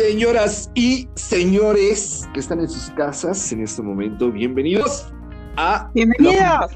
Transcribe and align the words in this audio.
Señoras 0.00 0.70
y 0.74 1.10
señores 1.14 2.26
que 2.32 2.40
están 2.40 2.60
en 2.60 2.70
sus 2.70 2.88
casas 2.92 3.52
en 3.52 3.62
este 3.62 3.82
momento, 3.82 4.32
bienvenidos 4.32 5.12
a. 5.58 5.90
¡Bienvenidos! 5.92 6.72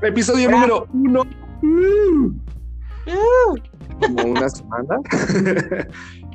Episodio 0.00 0.48
número 0.48 0.86
uno. 0.92 1.24
Como 4.00 4.30
una 4.30 4.48
semana. 4.48 5.00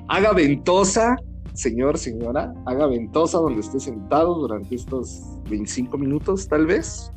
haga 0.10 0.34
ventosa, 0.34 1.16
señor, 1.54 1.98
señora, 1.98 2.54
haga 2.66 2.88
ventosa 2.88 3.38
donde 3.38 3.62
esté 3.62 3.80
sentado 3.80 4.36
durante 4.36 4.76
estos 4.76 5.24
25 5.50 5.98
minutos, 5.98 6.46
tal 6.46 6.66
vez. 6.66 7.10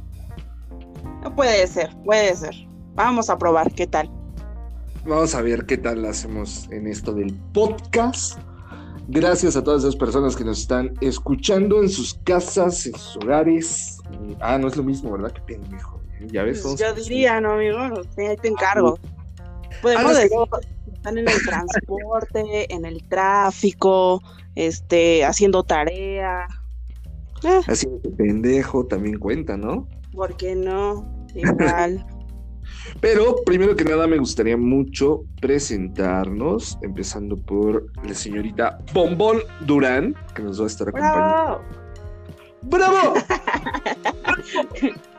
No 1.24 1.34
puede 1.34 1.66
ser, 1.66 1.90
puede 2.04 2.32
ser. 2.36 2.54
Vamos 2.94 3.28
a 3.28 3.36
probar 3.36 3.72
qué 3.72 3.88
tal. 3.88 4.08
Vamos 5.06 5.34
a 5.34 5.40
ver 5.40 5.64
qué 5.64 5.78
tal 5.78 6.04
hacemos 6.04 6.68
en 6.70 6.86
esto 6.86 7.12
del 7.12 7.34
podcast. 7.54 8.38
Gracias 9.08 9.56
a 9.56 9.64
todas 9.64 9.82
esas 9.82 9.96
personas 9.96 10.36
que 10.36 10.44
nos 10.44 10.60
están 10.60 10.92
escuchando 11.00 11.82
en 11.82 11.88
sus 11.88 12.14
casas, 12.22 12.86
en 12.86 12.92
sus 12.92 13.16
hogares. 13.16 13.98
Ah, 14.40 14.58
no 14.58 14.68
es 14.68 14.76
lo 14.76 14.82
mismo, 14.82 15.10
¿verdad? 15.12 15.32
Qué 15.32 15.40
pendejo. 15.40 16.00
Ya 16.26 16.42
ves. 16.42 16.60
Pues 16.60 16.78
yo 16.78 16.92
diría, 16.92 17.40
¿no, 17.40 17.52
amigo? 17.52 17.78
ahí 17.78 18.36
te 18.36 18.48
encargo. 18.48 18.98
Podemos 19.80 20.16
decir 20.16 20.30
que 20.84 20.92
están 20.92 21.16
en 21.16 21.28
el 21.28 21.42
transporte, 21.46 22.72
en 22.72 22.84
el 22.84 23.02
tráfico, 23.08 24.22
este, 24.54 25.24
haciendo 25.24 25.62
tarea. 25.62 26.46
Ah. 27.42 27.60
Haciendo 27.66 28.02
pendejo 28.16 28.84
también 28.84 29.18
cuenta, 29.18 29.56
¿no? 29.56 29.88
¿Por 30.12 30.36
qué 30.36 30.54
no? 30.54 31.26
Igual. 31.34 32.06
Pero 33.00 33.36
primero 33.44 33.76
que 33.76 33.84
nada 33.84 34.06
me 34.06 34.18
gustaría 34.18 34.56
mucho 34.56 35.24
presentarnos, 35.40 36.78
empezando 36.82 37.36
por 37.36 37.86
la 38.04 38.14
señorita 38.14 38.78
Bombón 38.92 39.38
Durán, 39.66 40.14
que 40.34 40.42
nos 40.42 40.60
va 40.60 40.64
a 40.64 40.66
estar 40.66 40.88
acompañando. 40.88 41.62
¡Bravo! 42.62 43.14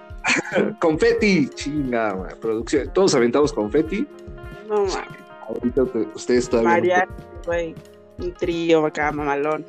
confeti, 0.79 1.49
chinga, 1.49 2.29
producción. 2.39 2.91
Todos 2.93 3.15
aventamos 3.15 3.51
confeti. 3.53 4.07
No, 4.67 4.85
Ahorita 5.47 5.83
ustedes 6.15 6.49
todavía. 6.49 6.71
María, 6.71 7.07
güey, 7.45 7.75
un 8.19 8.33
trío 8.33 8.85
acá, 8.85 9.11
mamalón. 9.11 9.65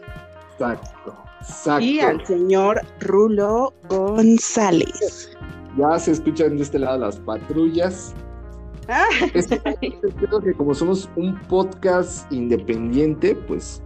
Exacto, 0.52 1.16
exacto. 1.40 1.84
Y 1.84 2.00
al 2.00 2.24
señor 2.26 2.80
Rulo 3.00 3.72
González. 3.88 5.36
Ya 5.78 5.98
se 5.98 6.12
escuchan 6.12 6.56
de 6.56 6.62
este 6.62 6.78
lado 6.78 6.98
las 6.98 7.18
patrullas. 7.20 8.14
Ah. 8.88 9.06
creo 9.80 10.40
que 10.40 10.52
como 10.54 10.74
somos 10.74 11.08
un 11.16 11.38
podcast 11.42 12.30
independiente, 12.32 13.34
pues 13.34 13.82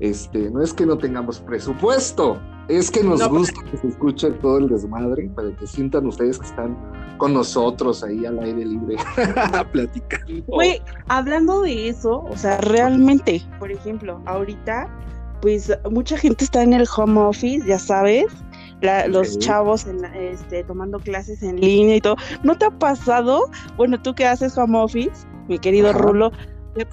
este, 0.00 0.50
no 0.50 0.62
es 0.62 0.72
que 0.72 0.86
no 0.86 0.96
tengamos 0.96 1.40
presupuesto, 1.40 2.40
es 2.68 2.90
que 2.90 3.02
nos 3.02 3.26
gusta 3.28 3.62
que 3.70 3.76
se 3.76 3.88
escuche 3.88 4.30
todo 4.30 4.58
el 4.58 4.68
desmadre 4.68 5.28
para 5.34 5.54
que 5.56 5.66
sientan 5.66 6.06
ustedes 6.06 6.38
que 6.38 6.46
están 6.46 6.76
con 7.18 7.34
nosotros 7.34 8.02
ahí 8.02 8.24
al 8.24 8.38
aire 8.38 8.64
libre 8.64 8.96
platicando. 9.72 10.42
Güey, 10.46 10.80
hablando 11.08 11.62
de 11.62 11.88
eso, 11.88 12.24
o 12.24 12.36
sea, 12.36 12.58
realmente, 12.58 13.42
por 13.58 13.70
ejemplo, 13.70 14.22
ahorita, 14.24 14.88
pues 15.42 15.70
mucha 15.90 16.16
gente 16.16 16.44
está 16.44 16.62
en 16.62 16.72
el 16.72 16.86
home 16.96 17.20
office, 17.20 17.66
ya 17.66 17.78
sabes, 17.78 18.26
los 19.08 19.38
chavos 19.38 19.86
este, 20.14 20.64
tomando 20.64 20.98
clases 20.98 21.42
en 21.42 21.60
línea 21.60 21.96
y 21.96 22.00
todo. 22.00 22.16
¿No 22.42 22.56
te 22.56 22.66
ha 22.66 22.70
pasado? 22.70 23.50
Bueno, 23.76 24.00
tú 24.00 24.14
que 24.14 24.26
haces 24.26 24.56
home 24.56 24.78
office, 24.78 25.26
mi 25.48 25.58
querido 25.58 25.92
Rulo, 25.92 26.32
te 26.74 26.86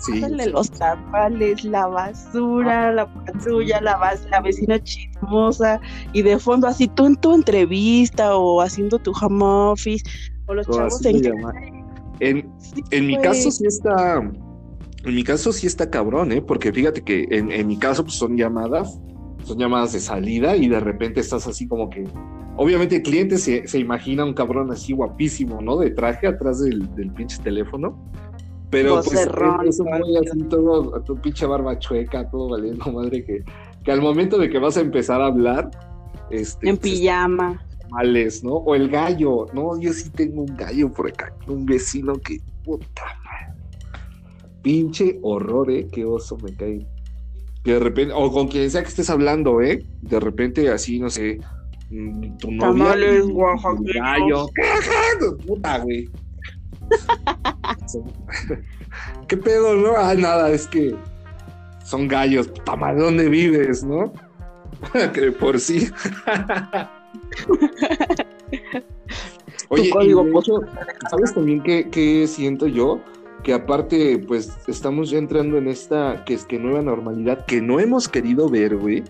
los 0.47 0.71
tamales, 0.71 1.63
la 1.63 1.87
basura, 1.87 2.91
la 2.91 3.13
patrulla, 3.13 3.79
la, 3.81 4.17
la 4.29 4.41
vecina 4.41 4.81
chismosa 4.81 5.79
y 6.13 6.23
de 6.23 6.39
fondo 6.39 6.67
así 6.67 6.87
tú 6.87 7.05
en 7.05 7.15
tu 7.15 7.33
entrevista 7.33 8.35
o 8.35 8.61
haciendo 8.61 8.97
tu 8.97 9.11
home 9.11 9.45
office 9.45 10.03
o 10.47 10.55
los 10.55 10.67
chavos 10.67 11.05
en... 11.05 11.21
En, 12.19 12.51
en 12.89 13.05
mi 13.05 13.15
caso 13.21 13.51
sí 13.51 13.67
está, 13.67 14.17
en 14.17 15.15
mi 15.15 15.23
caso 15.23 15.53
sí 15.53 15.67
está 15.67 15.87
cabrón, 15.91 16.31
¿eh? 16.31 16.41
Porque 16.41 16.73
fíjate 16.73 17.03
que 17.03 17.27
en, 17.29 17.51
en 17.51 17.67
mi 17.67 17.77
caso 17.77 18.03
pues 18.03 18.15
son 18.15 18.35
llamadas 18.35 18.99
son 19.47 19.57
llamadas 19.57 19.93
de 19.93 20.01
salida 20.01 20.57
y 20.57 20.67
de 20.67 20.79
repente 20.79 21.21
estás 21.21 21.47
así 21.47 21.67
como 21.67 21.89
que, 21.89 22.03
obviamente 22.57 22.97
el 22.97 23.01
cliente 23.01 23.37
se, 23.37 23.65
se 23.67 23.79
imagina 23.79 24.25
un 24.25 24.33
cabrón 24.33 24.71
así 24.71 24.91
guapísimo, 24.93 25.61
¿no? 25.61 25.77
De 25.77 25.91
traje 25.91 26.27
atrás 26.27 26.59
del, 26.59 26.93
del 26.95 27.11
pinche 27.11 27.41
teléfono. 27.41 27.97
Pero 28.69 28.95
pues 28.95 29.13
eso 29.13 29.85
muy 29.85 30.17
así 30.17 30.43
todo, 30.49 31.01
tu 31.03 31.15
pinche 31.15 31.45
barba 31.45 31.79
chueca, 31.79 32.29
todo 32.29 32.49
valiendo 32.49 32.91
madre 32.91 33.23
que, 33.23 33.41
que 33.85 33.91
al 33.93 34.01
momento 34.01 34.37
de 34.37 34.49
que 34.49 34.59
vas 34.59 34.75
a 34.75 34.81
empezar 34.81 35.21
a 35.21 35.27
hablar, 35.27 35.71
este, 36.29 36.67
en 36.67 36.75
pijama. 36.75 37.63
Males, 37.89 38.43
¿no? 38.43 38.55
O 38.55 38.75
el 38.75 38.89
gallo, 38.89 39.45
¿no? 39.53 39.79
Yo 39.79 39.93
sí 39.93 40.09
tengo 40.09 40.41
un 40.41 40.57
gallo 40.57 40.91
por 40.91 41.07
acá, 41.07 41.33
un 41.47 41.65
vecino 41.65 42.15
que, 42.15 42.41
puta 42.65 43.03
Pinche 44.61 45.17
horror, 45.21 45.71
¿eh? 45.71 45.87
Qué 45.89 46.03
oso 46.03 46.37
me 46.43 46.53
cae 46.53 46.85
de 47.73 47.79
repente, 47.79 48.13
o 48.15 48.31
con 48.31 48.47
quien 48.47 48.69
sea 48.69 48.81
que 48.81 48.89
estés 48.89 49.09
hablando, 49.09 49.61
¿eh? 49.61 49.85
De 50.01 50.19
repente 50.19 50.69
así, 50.69 50.99
no 50.99 51.09
sé, 51.09 51.39
mm, 51.89 52.37
tu 52.37 52.51
novia. 52.51 52.67
Tamales 52.67 53.25
gallo. 53.93 54.47
Puta, 55.47 55.79
güey. 55.79 56.09
¿Qué 59.27 59.37
pedo, 59.37 59.75
no? 59.75 59.97
Ah, 59.97 60.13
nada, 60.15 60.51
es 60.51 60.67
que 60.67 60.95
son 61.83 62.07
gallos. 62.07 62.49
Puta 62.65 62.93
¿dónde 62.93 63.29
vives, 63.29 63.83
no? 63.83 64.13
que 65.13 65.31
por 65.31 65.59
sí. 65.59 65.89
Oye, 69.69 69.91
¿sabes 71.09 71.33
también 71.33 71.61
qué, 71.61 71.89
qué 71.89 72.27
siento 72.27 72.67
yo? 72.67 73.01
Que 73.43 73.53
aparte, 73.53 74.19
pues 74.27 74.57
estamos 74.67 75.09
ya 75.09 75.17
entrando 75.17 75.57
en 75.57 75.67
esta 75.67 76.23
que 76.25 76.33
es 76.33 76.45
que 76.45 76.59
nueva 76.59 76.81
normalidad 76.81 77.45
que 77.45 77.61
no 77.61 77.79
hemos 77.79 78.07
querido 78.07 78.49
ver, 78.49 78.75
güey, 78.75 79.03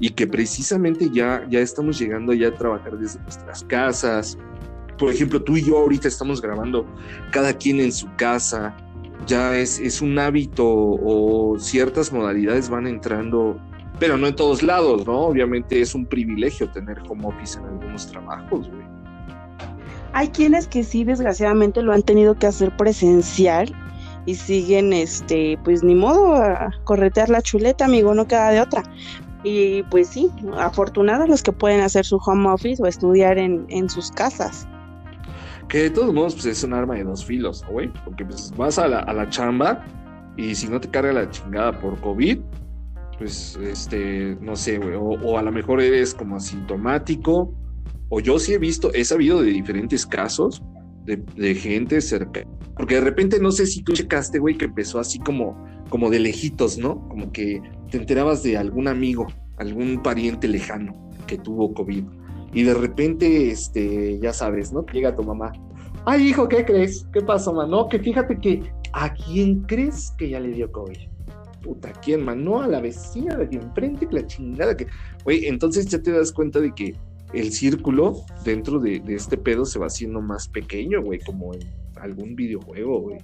y 0.00 0.10
que 0.10 0.26
precisamente 0.26 1.10
ya, 1.10 1.46
ya 1.48 1.60
estamos 1.60 1.98
llegando 1.98 2.32
ya 2.32 2.48
a 2.48 2.54
trabajar 2.54 2.98
desde 2.98 3.20
nuestras 3.20 3.62
casas. 3.64 4.38
Por 4.98 5.12
ejemplo, 5.12 5.42
tú 5.42 5.56
y 5.56 5.64
yo 5.64 5.78
ahorita 5.78 6.08
estamos 6.08 6.40
grabando 6.40 6.86
cada 7.30 7.52
quien 7.52 7.80
en 7.80 7.92
su 7.92 8.08
casa, 8.16 8.76
ya 9.26 9.56
es, 9.56 9.78
es 9.78 10.00
un 10.00 10.18
hábito 10.18 10.66
o 10.66 11.56
ciertas 11.58 12.12
modalidades 12.12 12.68
van 12.68 12.86
entrando, 12.86 13.58
pero 13.98 14.16
no 14.16 14.26
en 14.26 14.36
todos 14.36 14.62
lados, 14.62 15.06
¿no? 15.06 15.20
Obviamente 15.20 15.80
es 15.80 15.94
un 15.94 16.06
privilegio 16.06 16.68
tener 16.70 16.98
home 17.08 17.26
office 17.26 17.58
en 17.58 17.66
algunos 17.66 18.06
trabajos, 18.06 18.68
güey. 18.68 19.03
Hay 20.14 20.28
quienes 20.28 20.68
que 20.68 20.84
sí, 20.84 21.02
desgraciadamente, 21.02 21.82
lo 21.82 21.92
han 21.92 22.04
tenido 22.04 22.36
que 22.36 22.46
hacer 22.46 22.74
presencial 22.76 23.74
y 24.26 24.36
siguen, 24.36 24.92
este, 24.92 25.58
pues 25.64 25.82
ni 25.82 25.96
modo 25.96 26.36
a 26.36 26.70
corretear 26.84 27.30
la 27.30 27.42
chuleta, 27.42 27.86
amigo, 27.86 28.14
no 28.14 28.28
queda 28.28 28.50
de 28.50 28.60
otra. 28.60 28.84
Y 29.42 29.82
pues 29.90 30.06
sí, 30.06 30.30
afortunados 30.56 31.28
los 31.28 31.42
que 31.42 31.50
pueden 31.50 31.80
hacer 31.80 32.04
su 32.04 32.18
home 32.24 32.48
office 32.48 32.80
o 32.80 32.86
estudiar 32.86 33.38
en, 33.38 33.90
sus 33.90 34.12
casas. 34.12 34.68
Que 35.68 35.78
de 35.78 35.90
todos 35.90 36.14
modos, 36.14 36.34
pues 36.34 36.46
es 36.46 36.62
un 36.62 36.74
arma 36.74 36.94
de 36.94 37.02
dos 37.02 37.24
filos, 37.24 37.64
güey, 37.68 37.92
porque 38.04 38.24
pues 38.24 38.52
vas 38.56 38.78
a 38.78 38.86
la, 38.86 39.00
a 39.00 39.12
la 39.12 39.28
chamba 39.30 39.84
y 40.36 40.54
si 40.54 40.68
no 40.68 40.80
te 40.80 40.88
carga 40.88 41.12
la 41.12 41.28
chingada 41.28 41.76
por 41.80 42.00
COVID, 42.00 42.38
pues, 43.18 43.56
este, 43.56 44.38
no 44.40 44.54
sé, 44.54 44.78
güey, 44.78 44.94
o, 44.94 45.02
o, 45.02 45.38
a 45.38 45.42
lo 45.42 45.50
mejor 45.50 45.80
eres 45.80 46.14
como 46.14 46.36
asintomático 46.36 47.52
o 48.14 48.20
yo 48.20 48.38
sí 48.38 48.52
he 48.52 48.58
visto, 48.58 48.94
he 48.94 49.04
sabido 49.04 49.42
de 49.42 49.50
diferentes 49.50 50.06
casos 50.06 50.62
de, 51.04 51.54
gente 51.56 52.00
cerca. 52.00 52.46
Porque 52.76 52.94
de 52.94 53.00
repente 53.00 53.40
no 53.40 53.50
sé 53.50 53.66
si 53.66 53.82
tú 53.82 53.92
checaste, 53.92 54.38
güey, 54.38 54.56
que 54.56 54.66
empezó 54.66 55.00
así 55.00 55.18
como, 55.18 55.60
como 55.88 56.10
de 56.10 56.20
lejitos, 56.20 56.78
¿no? 56.78 57.08
Como 57.08 57.32
que 57.32 57.60
te 57.90 57.98
enterabas 57.98 58.44
de 58.44 58.56
algún 58.56 58.86
amigo, 58.86 59.26
algún 59.56 60.00
pariente 60.00 60.46
lejano 60.46 61.10
que 61.26 61.38
tuvo 61.38 61.74
COVID. 61.74 62.04
Y 62.52 62.62
de 62.62 62.74
repente, 62.74 63.50
este, 63.50 64.20
ya 64.20 64.32
sabes, 64.32 64.72
¿no? 64.72 64.86
Llega 64.92 65.16
tu 65.16 65.24
mamá. 65.24 65.52
Ay, 66.04 66.28
hijo, 66.28 66.48
¿qué 66.48 66.64
crees? 66.64 67.08
¿Qué 67.12 67.20
pasó, 67.20 67.52
man? 67.52 67.68
No, 67.68 67.88
que 67.88 67.98
fíjate 67.98 68.38
que 68.38 68.62
¿a 68.92 69.12
quién 69.12 69.62
crees 69.62 70.12
que 70.16 70.28
ya 70.28 70.38
le 70.38 70.50
dio 70.50 70.70
COVID? 70.70 70.98
Puta, 71.62 71.88
¿a 71.88 71.92
quién, 71.94 72.24
man? 72.24 72.44
No, 72.44 72.62
a 72.62 72.68
la 72.68 72.80
vecina 72.80 73.36
de 73.36 73.56
enfrente, 73.56 74.06
que 74.06 74.14
la 74.14 74.26
chingada 74.26 74.76
que. 74.76 74.86
Güey, 75.24 75.46
entonces 75.46 75.86
ya 75.86 76.00
te 76.00 76.12
das 76.12 76.30
cuenta 76.30 76.60
de 76.60 76.72
que 76.72 76.94
el 77.34 77.52
círculo 77.52 78.24
dentro 78.44 78.78
de, 78.78 79.02
este 79.08 79.36
pedo 79.36 79.64
se 79.64 79.78
va 79.78 79.86
haciendo 79.86 80.20
más 80.20 80.48
pequeño, 80.48 81.02
güey, 81.02 81.18
como 81.20 81.54
en 81.54 81.60
algún 82.00 82.36
videojuego, 82.36 83.00
güey. 83.00 83.18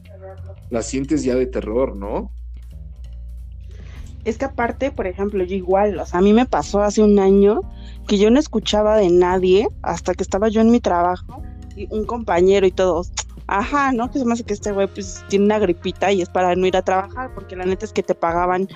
La 0.71 0.83
sientes 0.83 1.23
ya 1.23 1.35
de 1.35 1.47
terror, 1.47 1.97
¿no? 1.97 2.33
Es 4.25 4.37
que 4.37 4.45
aparte, 4.45 4.91
por 4.91 5.07
ejemplo, 5.07 5.43
yo 5.45 5.57
igual, 5.57 5.99
o 5.99 6.05
sea, 6.05 6.19
a 6.19 6.23
mí 6.23 6.33
me 6.33 6.45
pasó 6.45 6.83
hace 6.83 7.03
un 7.03 7.19
año 7.19 7.62
que 8.07 8.19
yo 8.19 8.31
no 8.31 8.39
escuchaba 8.39 8.97
de 8.97 9.09
nadie 9.09 9.69
hasta 9.83 10.15
que 10.15 10.23
estaba 10.23 10.49
yo 10.49 10.61
en 10.61 10.71
mi 10.71 10.81
trabajo 10.81 11.43
y 11.77 11.87
un 11.91 12.05
compañero 12.05 12.67
y 12.67 12.71
todos, 12.71 13.13
ajá, 13.50 13.93
¿no? 13.93 14.11
Que 14.11 14.20
se 14.20 14.25
me 14.25 14.32
hace 14.32 14.44
que 14.44 14.55
este 14.55 14.70
güey 14.70 14.87
pues 14.87 15.25
tiene 15.29 15.47
una 15.47 15.58
gripita 15.58 16.12
y 16.12 16.23
es 16.23 16.29
para 16.29 16.55
no 16.55 16.67
ir 16.67 16.76
a 16.76 16.82
trabajar, 16.82 17.35
porque 17.35 17.56
la 17.56 17.64
neta 17.64 17.85
es 17.85 17.93
que 17.93 18.02
te 18.02 18.14
pagaban 18.14 18.69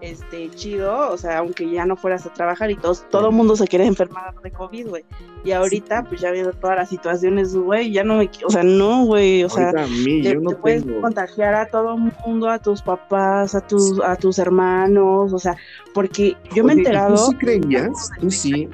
este 0.00 0.50
chido, 0.50 1.12
o 1.12 1.18
sea, 1.18 1.38
aunque 1.38 1.70
ya 1.70 1.84
no 1.84 1.96
fueras 1.96 2.26
a 2.26 2.32
trabajar 2.32 2.70
y 2.70 2.76
todos, 2.76 3.04
todo 3.10 3.28
el 3.28 3.34
mundo 3.34 3.54
se 3.56 3.68
quiere 3.68 3.84
enfermar 3.86 4.34
de 4.42 4.50
COVID, 4.50 4.88
güey. 4.88 5.04
Y 5.44 5.52
ahorita, 5.52 6.04
pues 6.04 6.22
ya 6.22 6.30
viendo 6.30 6.52
todas 6.52 6.76
las 6.76 6.88
situaciones, 6.88 7.54
güey, 7.54 7.92
ya 7.92 8.04
no 8.04 8.16
me, 8.16 8.30
o 8.44 8.50
sea, 8.50 8.62
no, 8.62 9.04
güey, 9.04 9.44
o 9.44 9.50
sea, 9.50 9.70
te, 9.70 10.40
puedes 10.60 10.84
contagiar 11.02 11.54
a 11.54 11.66
todo 11.66 11.94
el 11.94 12.12
mundo, 12.24 12.48
a 12.48 12.58
tus 12.58 12.80
papás, 12.80 13.54
a 13.54 13.60
tus, 13.60 14.00
a 14.02 14.16
tus 14.16 14.38
hermanos, 14.38 15.32
o 15.32 15.38
sea, 15.38 15.56
porque 15.92 16.36
yo 16.54 16.64
me 16.64 16.72
he 16.72 16.76
enterado. 16.76 17.14
¿Tú 17.14 17.32
sí 17.32 17.36
creías? 17.36 18.10
¿Tú 18.18 18.30
sí? 18.30 18.68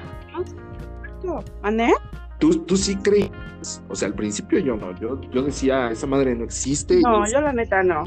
¿Mané? 1.61 1.93
¿Tú, 2.39 2.59
tú 2.59 2.77
sí 2.77 2.95
creías? 2.95 3.48
O 3.89 3.95
sea, 3.95 4.07
al 4.07 4.13
principio 4.13 4.59
yo 4.59 4.75
no, 4.75 4.97
yo, 4.99 5.19
yo 5.31 5.43
decía, 5.43 5.91
esa 5.91 6.07
madre 6.07 6.35
no 6.35 6.43
existe. 6.43 7.01
No, 7.01 7.29
yo 7.29 7.41
la 7.41 7.53
neta 7.53 7.83
no. 7.83 8.03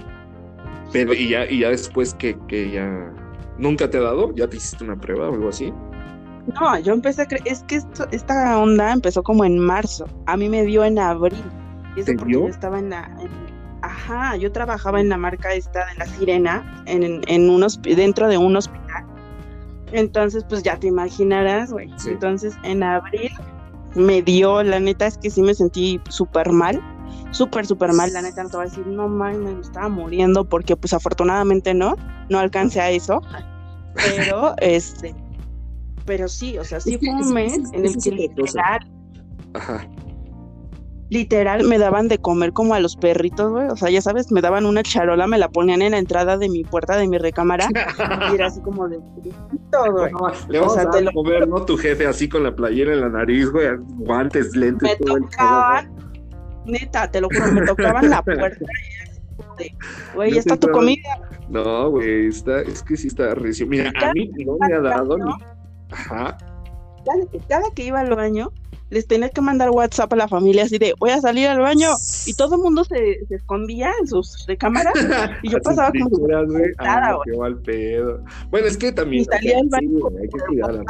Pero, 0.93 1.15
y 1.15 1.31
ya, 1.31 1.51
y 1.51 1.61
ya 1.61 1.71
después 1.71 2.15
que, 2.15 2.39
que 2.49 2.71
ya 2.71 3.13
nunca 3.59 3.89
te 3.89 3.99
ha 3.99 4.03
dado, 4.03 4.35
ya 4.35 4.49
te 4.49 4.57
hiciste 4.57 4.85
una 4.85 4.97
prueba 4.97 5.29
o 5.29 5.35
algo 5.35 5.49
así. 5.49 5.73
No, 6.61 6.79
yo 6.81 6.93
empecé 6.93 7.23
a 7.23 7.27
creer, 7.27 7.43
es 7.47 7.63
que 7.65 7.81
esta 8.11 8.59
onda 8.59 8.93
empezó 8.93 9.23
como 9.23 9.45
en 9.45 9.59
marzo, 9.59 10.07
a 10.27 10.37
mí 10.37 10.49
me 10.49 10.65
dio 10.65 10.85
en 10.85 10.99
abril. 10.99 11.45
Y 11.97 12.01
eso 12.01 12.13
porque 12.19 12.33
yo 12.33 12.49
estaba 12.49 12.79
en 12.79 12.91
la, 12.91 13.09
ajá, 13.83 14.37
yo 14.37 14.51
trabajaba 14.51 15.01
en 15.01 15.09
la 15.09 15.17
marca 15.17 15.53
esta 15.53 15.87
de 15.87 15.95
la 15.99 16.07
sirena, 16.07 16.83
en, 16.87 17.21
en 17.27 17.51
unos, 17.51 17.81
dentro 17.83 18.29
de 18.29 18.39
un 18.39 18.57
hospital. 18.57 19.05
Entonces, 19.93 20.45
pues 20.49 20.63
ya 20.63 20.79
te 20.79 20.87
imaginarás, 20.87 21.73
güey. 21.73 21.91
Entonces, 22.07 22.57
en 22.63 22.83
abril 22.83 23.31
me 23.95 24.23
dio, 24.23 24.63
la 24.63 24.81
neta 24.81 25.07
es 25.07 25.19
que 25.19 25.31
sí 25.31 25.43
me 25.43 25.55
sentí 25.55 26.01
súper 26.09 26.51
mal 26.53 26.83
súper, 27.33 27.67
súper 27.67 27.93
mal, 27.93 28.13
la 28.13 28.23
neta, 28.23 28.43
no 28.43 28.51
te 28.51 28.57
voy 28.57 28.67
a 28.67 28.69
decir, 28.69 28.87
no 28.87 29.09
mames, 29.09 29.39
me 29.39 29.61
estaba 29.61 29.89
muriendo 29.89 30.45
porque 30.45 30.77
pues 30.77 30.93
afortunadamente 30.93 31.75
no, 31.75 31.97
no 32.29 32.39
alcancé 32.39 32.81
a 32.81 32.91
eso, 32.91 33.21
pero 33.95 34.55
este, 34.61 35.15
pero 36.05 36.29
sí, 36.29 36.59
o 36.59 36.65
sea, 36.65 36.81
sí 36.81 36.99
fue 36.99 37.09
un 37.09 37.33
mes 37.33 37.55
en 37.73 37.87
el 37.87 37.97
que 37.97 38.11
literal, 38.11 38.81
Ajá. 39.55 39.87
Literal 41.13 41.65
me 41.65 41.79
daban 41.79 42.09
de 42.09 42.19
comer 42.19 42.53
como 42.53 42.75
a 42.75 42.81
los 42.81 42.97
perritos, 42.97 43.51
güey, 43.51 43.69
o 43.69 43.77
sea, 43.77 43.91
ya 43.91 44.01
sabes, 44.01 44.33
me 44.33 44.41
daban 44.41 44.65
una 44.65 44.83
charola, 44.83 45.27
me 45.27 45.39
la 45.39 45.49
ponían 45.49 45.83
en 45.83 45.93
la 45.93 45.99
entrada 45.99 46.39
de 46.39 46.49
mi 46.49 46.65
puerta 46.65 46.97
de 46.97 47.07
mi 47.07 47.19
recámara 47.19 47.69
y 48.31 48.35
era 48.35 48.47
así 48.47 48.61
como 48.61 48.89
de 48.89 48.99
todo, 49.71 50.07
le 50.49 50.59
vamos 50.59 50.79
a 50.79 50.85
dar 50.85 51.13
comer, 51.13 51.47
¿no? 51.47 51.65
Tu 51.65 51.77
jefe 51.77 52.07
así 52.07 52.29
con 52.29 52.43
la 52.43 52.55
playera 52.55 52.95
en 52.95 53.03
la 53.03 53.09
nariz, 53.09 53.51
güey, 53.51 53.69
guantes, 53.99 54.57
lentes, 54.57 54.89
me 54.89 55.07
todo 55.07 55.19
tocaban, 55.19 55.93
Neta, 56.65 57.11
te 57.11 57.21
lo 57.21 57.29
juro, 57.29 57.53
me 57.53 57.67
tocaban 57.67 58.09
la 58.09 58.23
puerta. 58.23 58.65
Güey, 60.15 60.33
ya 60.33 60.41
está 60.41 60.57
tu 60.57 60.69
comida. 60.69 61.21
No, 61.49 61.91
güey, 61.91 62.29
está, 62.29 62.61
es 62.63 62.83
que 62.83 62.97
sí 62.97 63.09
está 63.09 63.35
recio. 63.35 63.67
Mira, 63.67 63.93
a 64.01 64.13
mí 64.13 64.31
no 64.45 64.57
me 64.61 64.75
ha 64.75 64.81
dado 64.81 65.19
ni. 65.19 65.33
Ajá. 65.91 66.37
Cada, 67.49 67.71
que 67.75 67.85
iba 67.85 68.01
al 68.01 68.15
baño, 68.15 68.53
les 68.93 69.07
tenía 69.07 69.31
que 69.31 69.41
mandar 69.41 69.71
WhatsApp 69.71 70.13
a 70.13 70.17
la 70.17 70.29
familia 70.29 70.65
así 70.65 70.79
de 70.79 70.95
voy 70.99 71.11
a 71.11 71.21
salir 71.21 71.49
al 71.49 71.61
baño 71.61 71.89
y 72.27 72.35
todo 72.35 72.57
el 72.57 72.63
mundo 72.63 72.85
se, 72.85 73.25
se 73.27 73.35
escondía 73.35 73.91
en 74.01 74.07
sus 74.07 74.47
recámaras 74.47 74.93
y 75.43 75.51
yo 75.51 75.59
pasaba 75.65 75.91
como 75.99 76.27
ah, 76.79 77.19
qué 77.25 77.37
mal 77.37 77.59
pedo. 77.59 78.23
Bueno, 78.51 78.67
es 78.67 78.77
que 78.77 78.93
también 78.93 79.27
hay 79.33 80.29
que 80.29 80.39
cuidar 80.47 80.85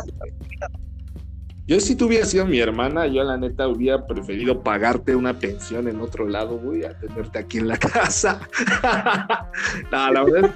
yo 1.64 1.78
si 1.78 1.94
tú 1.94 2.06
hubieras 2.06 2.28
sido 2.28 2.44
mi 2.44 2.58
hermana, 2.58 3.06
yo 3.06 3.22
la 3.22 3.36
neta 3.36 3.68
hubiera 3.68 4.04
preferido 4.04 4.62
pagarte 4.62 5.14
una 5.14 5.38
pensión 5.38 5.86
en 5.86 6.00
otro 6.00 6.28
lado, 6.28 6.58
güey, 6.58 6.84
a 6.84 6.98
tenerte 6.98 7.38
aquí 7.38 7.58
en 7.58 7.68
la 7.68 7.76
casa. 7.78 8.40
no, 9.92 10.12
la 10.12 10.24
verdad 10.24 10.50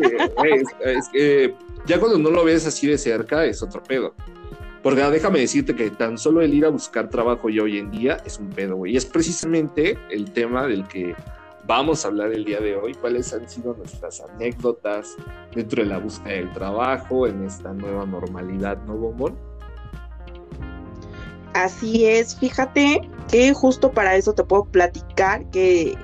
es 0.85 1.09
que, 1.11 1.55
ya 1.87 2.01
cuando 2.01 2.19
no 2.19 2.31
lo 2.31 2.45
ves 2.45 2.67
así 2.67 2.89
de 2.89 2.99
cerca 2.99 3.45
es 3.45 3.63
otro 3.63 3.83
pedo. 3.85 4.15
Porque 4.87 5.03
ah, 5.03 5.11
déjame 5.11 5.41
decirte 5.41 5.75
que 5.75 5.91
tan 5.91 6.17
solo 6.17 6.43
el 6.43 6.55
ir 6.55 6.65
a 6.65 6.69
buscar 6.69 7.11
trabajo 7.11 7.50
ya 7.50 7.65
hoy 7.65 7.79
en 7.79 7.91
día 7.91 8.19
es 8.25 8.38
un 8.38 8.50
pedo, 8.50 8.77
güey. 8.77 8.93
Y 8.93 8.97
es 8.97 9.05
precisamente 9.05 9.99
el 10.11 10.31
tema 10.31 10.69
del 10.69 10.87
que 10.87 11.12
vamos 11.67 12.05
a 12.05 12.09
hablar 12.09 12.33
el 12.33 12.44
día 12.44 12.61
de 12.61 12.77
hoy, 12.77 12.94
cuáles 12.94 13.33
han 13.33 13.49
sido 13.49 13.75
nuestras 13.75 14.21
anécdotas 14.21 15.17
dentro 15.53 15.83
de 15.83 15.88
la 15.88 15.99
búsqueda 15.99 16.35
del 16.35 16.53
trabajo 16.53 17.27
en 17.27 17.43
esta 17.43 17.73
nueva 17.73 18.06
normalidad, 18.06 18.81
¿no, 18.87 18.94
Bombón? 18.94 19.37
Así 21.55 22.06
es, 22.06 22.38
fíjate 22.38 23.11
que 23.29 23.53
justo 23.55 23.91
para 23.91 24.15
eso 24.15 24.35
te 24.35 24.44
puedo 24.44 24.67
platicar 24.67 25.50
que 25.50 25.99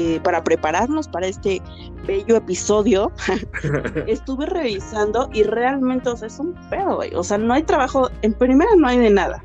eh, 0.00 0.20
para 0.22 0.44
prepararnos 0.44 1.08
para 1.08 1.26
este 1.26 1.60
bello 2.06 2.36
episodio, 2.36 3.10
estuve 4.06 4.46
revisando 4.46 5.28
y 5.32 5.42
realmente, 5.42 6.08
o 6.08 6.16
sea, 6.16 6.28
es 6.28 6.38
un 6.38 6.54
pedo, 6.70 6.96
güey. 6.96 7.12
O 7.16 7.24
sea, 7.24 7.36
no 7.36 7.52
hay 7.52 7.64
trabajo, 7.64 8.08
en 8.22 8.32
primera 8.32 8.70
no 8.76 8.86
hay 8.86 8.98
de 8.98 9.10
nada. 9.10 9.42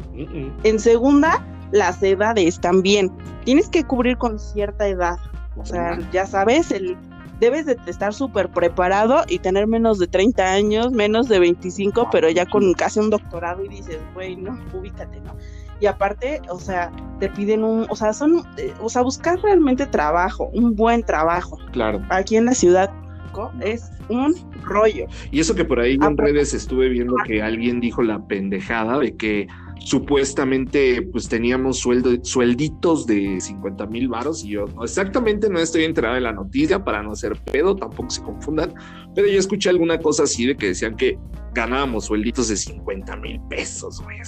En 0.63 0.79
segunda, 0.79 1.43
las 1.71 2.03
edades 2.03 2.59
también. 2.59 3.11
Tienes 3.45 3.67
que 3.67 3.83
cubrir 3.83 4.15
con 4.17 4.37
cierta 4.37 4.87
edad. 4.87 5.17
O 5.57 5.65
sea, 5.65 5.97
ya 6.11 6.27
sabes, 6.27 6.69
el 6.69 6.95
debes 7.39 7.65
de 7.65 7.77
estar 7.87 8.13
súper 8.13 8.47
preparado 8.49 9.23
y 9.27 9.39
tener 9.39 9.65
menos 9.65 9.97
de 9.97 10.07
30 10.07 10.53
años, 10.53 10.91
menos 10.91 11.27
de 11.29 11.39
25, 11.39 12.09
pero 12.11 12.29
ya 12.29 12.45
con 12.45 12.73
casi 12.73 12.99
un 12.99 13.09
doctorado 13.09 13.65
y 13.65 13.69
dices, 13.69 13.97
güey, 14.13 14.35
no, 14.35 14.57
ubícate, 14.71 15.19
¿no? 15.21 15.35
Y 15.79 15.85
aparte, 15.85 16.41
o 16.49 16.59
sea, 16.59 16.91
te 17.19 17.29
piden 17.29 17.63
un, 17.63 17.85
o 17.89 17.95
sea, 17.95 18.13
son, 18.13 18.43
eh, 18.57 18.73
o 18.81 18.89
sea, 18.89 19.01
buscar 19.01 19.39
realmente 19.41 19.85
trabajo, 19.85 20.49
un 20.53 20.75
buen 20.75 21.03
trabajo. 21.03 21.57
Claro. 21.71 22.01
Aquí 22.09 22.37
en 22.37 22.45
la 22.45 22.53
ciudad 22.53 22.91
es 23.61 23.89
un 24.09 24.35
rollo. 24.63 25.07
Y 25.31 25.39
eso 25.39 25.55
que 25.55 25.65
por 25.65 25.79
ahí 25.79 25.97
en 26.01 26.17
redes 26.17 26.53
estuve 26.53 26.89
viendo 26.89 27.15
que 27.25 27.41
alguien 27.41 27.79
dijo 27.79 28.03
la 28.03 28.25
pendejada 28.27 28.99
de 28.99 29.15
que 29.15 29.47
supuestamente 29.79 31.01
pues 31.01 31.27
teníamos 31.27 31.79
sueldo, 31.79 32.11
suelditos 32.23 33.05
de 33.05 33.41
50 33.41 33.85
mil 33.87 34.07
varos 34.07 34.43
y 34.45 34.49
yo 34.49 34.65
no, 34.67 34.83
exactamente 34.83 35.49
no 35.49 35.59
estoy 35.59 35.83
enterado 35.83 36.15
de 36.15 36.21
la 36.21 36.31
noticia 36.31 36.83
para 36.83 37.03
no 37.03 37.15
ser 37.15 37.35
pedo, 37.35 37.75
tampoco 37.75 38.09
se 38.09 38.21
confundan, 38.21 38.73
pero 39.13 39.27
yo 39.27 39.37
escuché 39.37 39.69
alguna 39.69 39.97
cosa 39.97 40.23
así 40.23 40.45
de 40.45 40.55
que 40.55 40.67
decían 40.67 40.95
que 40.95 41.19
ganábamos 41.53 42.05
suelditos 42.05 42.47
de 42.47 42.55
50 42.55 43.17
mil 43.17 43.41
pesos, 43.49 44.01
güey. 44.01 44.19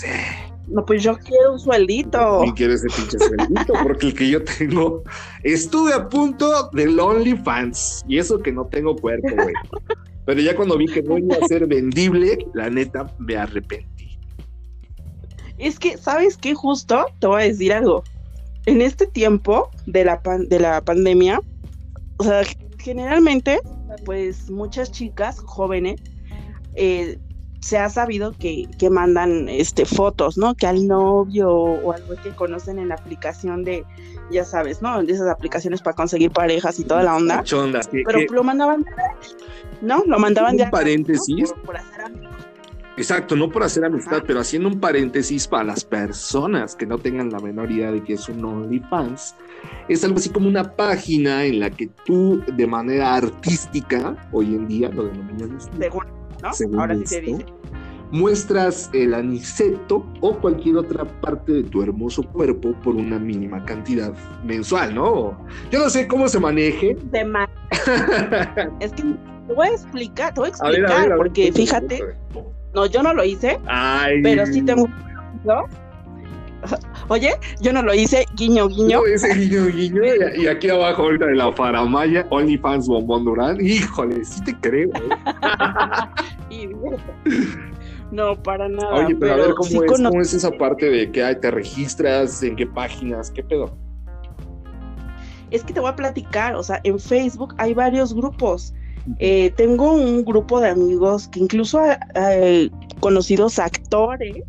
No, 0.67 0.85
pues 0.85 1.03
yo 1.03 1.17
quiero 1.17 1.53
un 1.53 1.59
sueldito. 1.59 2.43
Y 2.45 2.51
quiero 2.53 2.73
ese 2.73 2.87
pinche 2.87 3.17
sueldito, 3.19 3.73
porque 3.83 4.07
el 4.07 4.13
que 4.15 4.29
yo 4.29 4.43
tengo, 4.43 5.03
estuve 5.43 5.93
a 5.93 6.09
punto 6.09 6.69
del 6.73 6.99
OnlyFans, 6.99 8.03
y 8.07 8.17
eso 8.17 8.39
que 8.39 8.51
no 8.51 8.65
tengo 8.65 8.95
cuerpo, 8.95 9.29
güey. 9.35 9.53
Pero 10.25 10.41
ya 10.41 10.55
cuando 10.55 10.77
vi 10.77 10.87
que 10.87 11.03
no 11.03 11.17
iba 11.17 11.35
a 11.35 11.47
ser 11.47 11.67
vendible, 11.67 12.47
la 12.53 12.69
neta 12.69 13.13
me 13.19 13.35
arrepentí. 13.37 14.17
Es 15.57 15.77
que, 15.77 15.97
¿sabes 15.97 16.35
qué? 16.35 16.55
Justo 16.55 17.05
te 17.19 17.27
voy 17.27 17.43
a 17.43 17.45
decir 17.45 17.71
algo. 17.71 18.03
En 18.65 18.81
este 18.81 19.05
tiempo 19.05 19.69
de 19.85 20.03
la, 20.03 20.19
de 20.47 20.59
la 20.59 20.81
pandemia, 20.81 21.39
o 22.17 22.23
sea, 22.23 22.41
generalmente, 22.79 23.59
pues 24.03 24.49
muchas 24.49 24.91
chicas 24.91 25.39
jóvenes 25.39 26.01
eh, 26.75 27.17
se 27.65 27.79
ha 27.79 27.89
sabido 27.89 28.31
que, 28.37 28.67
que, 28.77 28.91
mandan 28.91 29.49
este 29.49 29.85
fotos, 29.85 30.37
¿no? 30.37 30.53
Que 30.53 30.67
al 30.67 30.87
novio 30.87 31.49
o 31.49 31.93
algo 31.93 32.13
que 32.21 32.29
conocen 32.29 32.77
en 32.77 32.89
la 32.89 32.93
aplicación 32.93 33.63
de, 33.63 33.83
ya 34.29 34.45
sabes, 34.45 34.83
¿no? 34.83 35.01
De 35.01 35.11
esas 35.11 35.27
aplicaciones 35.27 35.81
para 35.81 35.95
conseguir 35.95 36.29
parejas 36.29 36.79
y 36.79 36.83
toda 36.83 37.01
la 37.01 37.15
onda. 37.15 37.43
pero 37.91 38.19
lo 38.31 38.43
mandaban, 38.43 38.85
¿no? 39.81 40.03
Lo 40.05 40.19
mandaban 40.19 40.57
de 40.57 40.67
paréntesis. 40.67 41.55
Por, 41.65 41.75
hacer 41.75 42.03
Exacto, 42.97 43.35
no 43.35 43.49
por 43.49 43.63
hacer 43.63 43.83
amistad, 43.83 44.21
pero 44.27 44.41
haciendo 44.41 44.69
un 44.69 44.79
paréntesis 44.79 45.47
para 45.47 45.63
las 45.63 45.83
personas 45.83 46.75
que 46.75 46.85
no 46.85 46.99
tengan 46.99 47.31
la 47.31 47.39
menor 47.39 47.71
idea 47.71 47.91
de 47.91 48.03
que 48.03 48.13
es 48.13 48.29
un 48.29 48.45
OnlyFans, 48.45 49.33
es 49.89 50.03
algo 50.03 50.17
así 50.17 50.29
como 50.29 50.47
una 50.47 50.75
página 50.75 51.45
en 51.45 51.61
la 51.61 51.71
que 51.71 51.87
tú 52.05 52.43
de 52.45 52.67
manera 52.67 53.15
artística, 53.15 54.15
hoy 54.31 54.53
en 54.53 54.67
día 54.67 54.89
lo 54.89 55.05
denominan 55.05 55.57
Según, 55.79 56.14
¿no? 56.41 56.79
Ahora 56.79 56.95
sí 56.95 57.05
se 57.05 57.21
dice. 57.21 57.45
Muestras 58.11 58.89
el 58.93 59.13
aniceto 59.13 60.05
o 60.21 60.37
cualquier 60.37 60.77
otra 60.77 61.05
parte 61.21 61.51
de 61.51 61.63
tu 61.63 61.81
hermoso 61.81 62.23
cuerpo 62.23 62.73
por 62.83 62.95
una 62.95 63.17
mínima 63.17 63.65
cantidad 63.65 64.13
mensual, 64.43 64.93
¿no? 64.93 65.37
Yo 65.71 65.79
no 65.79 65.89
sé 65.89 66.07
cómo 66.07 66.27
se 66.27 66.39
maneje. 66.39 66.95
De 67.11 67.47
es 68.79 68.91
que 68.93 69.03
te 69.47 69.53
voy 69.53 69.67
a 69.67 69.71
explicar, 69.71 70.33
te 70.33 70.39
voy 70.39 70.49
a 70.49 70.51
explicar, 70.51 71.15
porque 71.17 71.51
fíjate. 71.51 72.01
No, 72.73 72.85
yo 72.85 73.01
no 73.01 73.13
lo 73.13 73.23
hice, 73.23 73.59
pero 74.21 74.45
sí 74.45 74.61
tengo. 74.61 74.87
Oye, 77.09 77.31
yo 77.61 77.73
no 77.73 77.81
lo 77.81 77.93
hice, 77.93 78.25
guiño, 78.35 78.67
guiño. 78.67 78.99
No, 78.99 79.05
ese 79.05 79.33
guiño, 79.33 79.67
guiño. 79.67 80.01
Y, 80.35 80.47
aquí 80.47 80.69
abajo, 80.69 81.03
ahorita 81.03 81.27
de 81.27 81.35
la 81.35 81.51
faramaya, 81.53 82.25
OnlyFans 82.29 82.87
Bombón 82.87 83.25
Durán. 83.25 83.57
Híjole, 83.63 84.23
sí 84.25 84.43
te 84.43 84.55
creo. 84.59 84.89
¿eh? 86.49 86.69
no, 88.11 88.41
para 88.41 88.67
nada. 88.67 88.93
Oye, 88.93 89.15
pero, 89.15 89.33
a 89.33 89.35
ver, 89.37 89.53
¿cómo, 89.55 89.83
es, 89.83 89.91
¿cómo 89.91 90.21
es 90.21 90.33
esa 90.33 90.51
parte 90.51 90.89
de 90.89 91.11
que 91.11 91.35
te 91.35 91.51
registras? 91.51 92.41
¿En 92.43 92.55
qué 92.55 92.65
páginas? 92.67 93.31
¿Qué 93.31 93.43
pedo? 93.43 93.77
Es 95.51 95.63
que 95.63 95.73
te 95.73 95.79
voy 95.79 95.89
a 95.89 95.95
platicar, 95.95 96.55
o 96.55 96.63
sea, 96.63 96.81
en 96.83 96.99
Facebook 96.99 97.53
hay 97.57 97.73
varios 97.73 98.13
grupos. 98.13 98.73
Eh, 99.19 99.53
tengo 99.55 99.93
un 99.93 100.25
grupo 100.25 100.59
de 100.59 100.69
amigos 100.69 101.27
que 101.27 101.39
incluso 101.39 101.79
eh, 102.15 102.69
conocidos 102.99 103.59
actores 103.59 104.43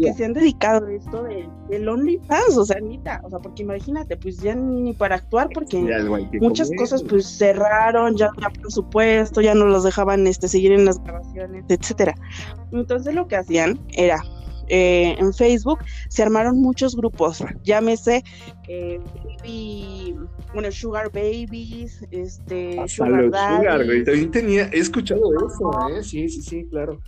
que 0.00 0.12
se 0.14 0.24
han 0.24 0.32
dedicado 0.32 0.86
a 0.86 0.92
esto 0.92 1.22
de, 1.22 1.48
del 1.68 1.88
OnlyFans, 1.88 2.56
o 2.56 2.64
sea, 2.64 2.78
Anita, 2.78 3.20
o 3.24 3.30
sea, 3.30 3.38
porque 3.38 3.62
imagínate, 3.62 4.16
pues 4.16 4.38
ya 4.38 4.54
ni 4.54 4.92
para 4.92 5.16
actuar, 5.16 5.48
porque 5.52 5.78
muchas 6.40 6.70
cosas 6.76 7.02
pues 7.02 7.26
cerraron, 7.26 8.16
ya 8.16 8.30
había 8.36 8.50
presupuesto, 8.50 9.40
ya 9.40 9.54
no 9.54 9.66
los 9.66 9.84
dejaban 9.84 10.26
este, 10.26 10.48
seguir 10.48 10.72
en 10.72 10.84
las 10.84 11.02
grabaciones, 11.02 11.64
etcétera. 11.68 12.14
Entonces 12.72 13.14
lo 13.14 13.28
que 13.28 13.36
hacían 13.36 13.78
era 13.92 14.22
eh, 14.68 15.16
en 15.18 15.32
Facebook 15.34 15.80
se 16.08 16.22
armaron 16.22 16.60
muchos 16.60 16.94
grupos, 16.94 17.44
llámese 17.64 18.22
eh, 18.68 19.00
baby, 19.42 20.16
bueno, 20.52 20.70
Sugar 20.70 21.10
Babies, 21.12 22.06
este, 22.10 22.76
Sugar, 22.86 23.24
Sugar 23.24 23.84
güey, 23.84 24.04
también 24.04 24.30
tenía, 24.30 24.68
he 24.72 24.78
escuchado 24.78 25.22
eso, 25.34 25.88
¿eh? 25.90 26.02
Sí, 26.04 26.28
sí, 26.28 26.42
sí, 26.42 26.66
claro. 26.70 27.00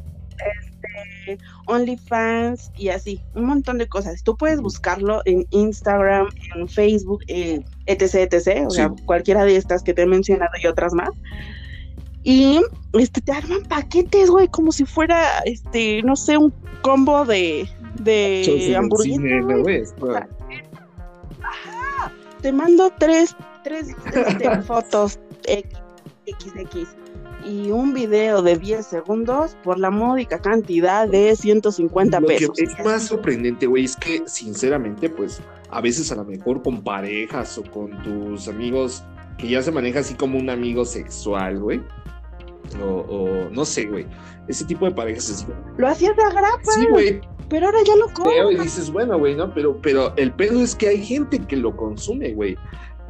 OnlyFans 1.67 2.71
y 2.77 2.89
así, 2.89 3.21
un 3.35 3.47
montón 3.47 3.79
de 3.79 3.89
cosas. 3.89 4.23
Tú 4.23 4.37
puedes 4.37 4.61
buscarlo 4.61 5.23
en 5.25 5.47
Instagram, 5.51 6.29
en 6.55 6.69
Facebook, 6.69 7.23
etc, 7.29 8.33
etc, 8.33 8.67
o 8.67 8.71
sea, 8.71 8.93
cualquiera 9.07 9.45
de 9.45 9.57
estas 9.57 9.83
que 9.83 9.95
te 9.95 10.03
he 10.03 10.07
mencionado 10.07 10.53
y 10.63 10.67
otras 10.67 10.95
más. 10.95 11.11
Y 12.25 12.61
este, 12.93 13.21
te 13.21 13.33
arman 13.33 13.63
paquetes, 13.65 14.31
güey, 14.31 14.47
como 14.49 14.71
si 14.71 14.85
fuera, 14.85 15.41
este, 15.45 16.03
no 16.03 16.15
sé, 16.15 16.37
un 16.39 16.53
combo 16.83 17.25
de, 17.25 17.69
de 18.01 18.77
hamburguesas. 18.77 19.95
te 22.41 22.53
mando 22.53 22.93
tres, 22.99 23.35
tres 23.65 23.89
este, 24.15 24.63
fotos 24.63 25.19
XX 25.45 27.02
y 27.45 27.71
un 27.71 27.95
video 27.95 28.43
de 28.43 28.57
10 28.57 28.87
segundos 28.87 29.57
por 29.63 29.79
la 29.79 29.91
módica 29.91 30.39
cantidad 30.39 31.09
de 31.09 31.35
150 31.37 32.21
pesos. 32.21 32.49
Lo 32.49 32.53
que 32.55 32.65
es 32.65 32.85
más 32.85 33.05
sorprendente, 33.05 33.67
güey, 33.67 33.85
es 33.85 33.97
que 33.97 34.23
sinceramente, 34.27 35.09
pues 35.09 35.41
a 35.71 35.81
veces 35.81 36.11
a 36.13 36.17
lo 36.17 36.25
mejor 36.25 36.63
con 36.63 36.83
parejas 36.83 37.59
o 37.59 37.63
con 37.63 38.03
tus 38.03 38.49
amigos 38.49 39.05
que 39.39 39.49
ya 39.49 39.63
se 39.63 39.73
maneja 39.73 40.01
así 40.01 40.15
como 40.15 40.39
un 40.39 40.51
amigo 40.51 40.85
sexual, 40.85 41.59
güey 41.59 41.81
o, 42.81 43.49
no 43.51 43.65
sé, 43.65 43.87
güey. 43.87 44.07
Ese 44.49 44.65
tipo 44.65 44.85
de 44.87 44.93
parejas 44.93 45.29
es... 45.29 45.47
Lo 45.77 45.89
hacías 45.89 46.17
de 46.17 46.23
agrapa. 46.23 46.73
Sí, 46.75 46.87
güey. 46.91 47.21
Pero 47.49 47.67
ahora 47.67 47.79
ya 47.85 47.97
lo 47.97 48.09
come. 48.09 48.53
Y 48.53 48.57
dices, 48.59 48.91
bueno, 48.91 49.19
güey, 49.19 49.35
¿no? 49.35 49.53
Pero, 49.53 49.79
pero 49.83 50.15
el 50.17 50.33
pedo 50.33 50.63
es 50.63 50.75
que 50.75 50.89
hay 50.89 51.05
gente 51.05 51.39
que 51.39 51.57
lo 51.57 51.77
consume, 51.77 52.33
güey. 52.33 52.57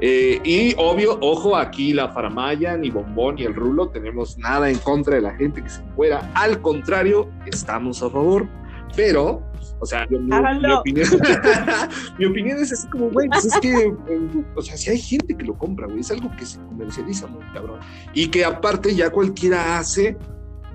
Eh, 0.05 0.41
y 0.43 0.75
obvio, 0.79 1.17
ojo, 1.21 1.57
aquí 1.57 1.93
la 1.93 2.09
Faramaya, 2.09 2.77
ni 2.77 2.91
Bombón, 2.91 3.37
ni 3.37 3.45
el 3.45 3.55
Rulo, 3.55 3.89
tenemos 3.91 4.37
nada 4.37 4.69
en 4.69 4.79
contra 4.79 5.15
de 5.15 5.21
la 5.21 5.35
gente 5.37 5.63
que 5.63 5.69
se 5.69 5.81
fuera. 5.95 6.29
Al 6.35 6.61
contrario, 6.61 7.31
estamos 7.47 8.03
a 8.03 8.11
favor. 8.11 8.49
Pero 8.97 9.43
o 9.79 9.87
sea, 9.87 10.07
mi, 10.07 10.17
opinión, 10.17 11.09
mi 12.19 12.25
opinión 12.27 12.59
es 12.59 12.73
así 12.73 12.87
como, 12.89 13.11
güey, 13.11 13.29
pues 13.29 13.47
es 13.47 13.59
que, 13.59 13.73
eh, 13.73 14.45
o 14.55 14.63
sea, 14.63 14.77
si 14.77 14.91
hay 14.91 14.99
gente 14.99 15.37
que 15.37 15.45
lo 15.45 15.59
compra, 15.59 15.87
güey, 15.87 16.01
es 16.01 16.11
algo 16.13 16.31
que 16.37 16.47
se 16.47 16.59
comercializa 16.67 17.27
muy 17.27 17.45
cabrón. 17.53 17.81
Y 18.15 18.29
que 18.29 18.45
aparte 18.45 18.95
ya 18.95 19.11
cualquiera 19.11 19.79
hace 19.79 20.17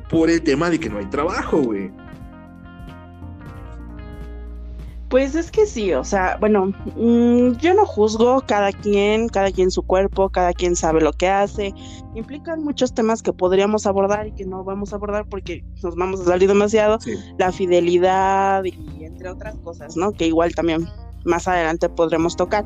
por 0.10 0.30
el 0.30 0.42
tema 0.42 0.70
de 0.70 0.80
que 0.80 0.90
no 0.90 0.98
hay 0.98 1.06
trabajo, 1.06 1.58
güey. 1.58 1.92
Pues 5.10 5.36
es 5.36 5.52
que 5.52 5.66
sí, 5.66 5.94
o 5.94 6.04
sea, 6.04 6.36
bueno, 6.38 6.74
mm, 6.98 7.54
yo 7.60 7.74
no 7.74 7.86
juzgo 7.86 8.42
cada 8.46 8.74
quien, 8.74 9.30
cada 9.30 9.52
quien 9.52 9.72
su 9.72 9.84
cuerpo, 9.84 10.30
cada 10.30 10.52
quien 10.52 10.76
sabe 10.76 11.00
lo 11.00 11.14
que 11.14 11.30
hace. 11.30 11.74
Implican 12.14 12.62
muchos 12.62 12.94
temas 12.94 13.22
que 13.22 13.32
podríamos 13.32 13.86
abordar 13.86 14.28
y 14.28 14.34
que 14.34 14.46
no 14.46 14.66
vamos 14.66 14.92
a 14.92 14.98
abordar 14.98 15.26
porque 15.30 15.64
nos 15.82 15.96
vamos 15.96 16.20
a 16.20 16.26
salir 16.26 16.50
demasiado. 16.50 17.00
La 17.38 17.54
fidelidad 17.54 18.66
y 18.66 19.06
entre 19.06 19.30
otras 19.30 19.56
cosas, 19.60 19.96
¿no? 19.96 20.12
Que 20.12 20.28
igual 20.28 20.54
también 20.54 20.86
más 21.24 21.48
adelante 21.48 21.88
podremos 21.88 22.36
tocar 22.36 22.66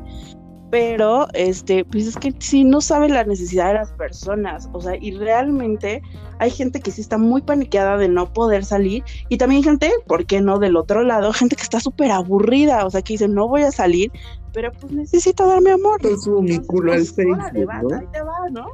pero 0.72 1.28
este, 1.34 1.84
pues 1.84 2.06
es 2.06 2.16
que 2.16 2.32
sí 2.38 2.64
no 2.64 2.80
sabe 2.80 3.10
la 3.10 3.24
necesidad 3.24 3.66
de 3.66 3.74
las 3.74 3.92
personas, 3.92 4.70
o 4.72 4.80
sea, 4.80 4.96
y 4.98 5.10
realmente 5.10 6.00
hay 6.38 6.50
gente 6.50 6.80
que 6.80 6.90
sí 6.90 7.02
está 7.02 7.18
muy 7.18 7.42
paniqueada 7.42 7.98
de 7.98 8.08
no 8.08 8.32
poder 8.32 8.64
salir, 8.64 9.04
y 9.28 9.36
también 9.36 9.62
gente, 9.62 9.92
¿por 10.06 10.24
qué 10.24 10.40
no? 10.40 10.58
Del 10.58 10.78
otro 10.78 11.02
lado, 11.02 11.30
gente 11.34 11.56
que 11.56 11.62
está 11.62 11.78
súper 11.78 12.10
aburrida, 12.10 12.86
o 12.86 12.90
sea, 12.90 13.02
que 13.02 13.12
dice, 13.12 13.28
no 13.28 13.48
voy 13.48 13.60
a 13.60 13.70
salir, 13.70 14.10
pero 14.54 14.72
pues 14.72 14.90
necesito 14.94 15.46
darme 15.46 15.72
amor. 15.72 16.00
Subo 16.18 16.40
mi 16.40 16.58
culo 16.60 16.92
al 16.92 17.00
pues, 17.00 17.16
Facebook, 17.16 17.36
¿no? 17.36 17.94
Ahí 17.94 18.06
te 18.10 18.22
va, 18.22 18.48
¿no? 18.50 18.66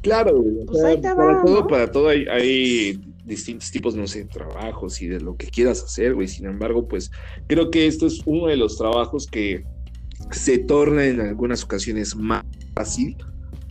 Claro, 0.00 0.42
pues 0.66 0.82
ahí 0.82 0.98
te 0.98 1.14
para 1.14 1.44
todo, 1.44 1.66
para 1.66 1.92
todo 1.92 2.08
hay, 2.08 2.24
hay 2.26 2.98
distintos 3.26 3.70
tipos, 3.70 3.94
no 3.94 4.06
sé, 4.06 4.24
trabajos 4.24 5.02
y 5.02 5.08
de 5.08 5.20
lo 5.20 5.36
que 5.36 5.48
quieras 5.48 5.82
hacer, 5.82 6.14
güey. 6.14 6.26
Sin 6.26 6.46
embargo, 6.46 6.88
pues 6.88 7.10
creo 7.48 7.70
que 7.70 7.86
esto 7.86 8.06
es 8.06 8.22
uno 8.24 8.46
de 8.46 8.56
los 8.56 8.78
trabajos 8.78 9.26
que 9.26 9.64
se 10.30 10.58
torna 10.58 11.04
en 11.04 11.20
algunas 11.20 11.64
ocasiones 11.64 12.16
más 12.16 12.44
fácil 12.74 13.16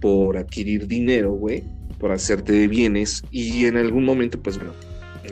por 0.02 0.38
adquirir 0.38 0.88
dinero, 0.88 1.32
güey, 1.32 1.64
por 2.00 2.12
hacerte 2.12 2.54
de 2.54 2.68
bienes 2.68 3.24
y 3.32 3.66
en 3.66 3.78
algún 3.78 4.04
momento, 4.04 4.40
pues 4.42 4.58
bueno, 4.58 4.74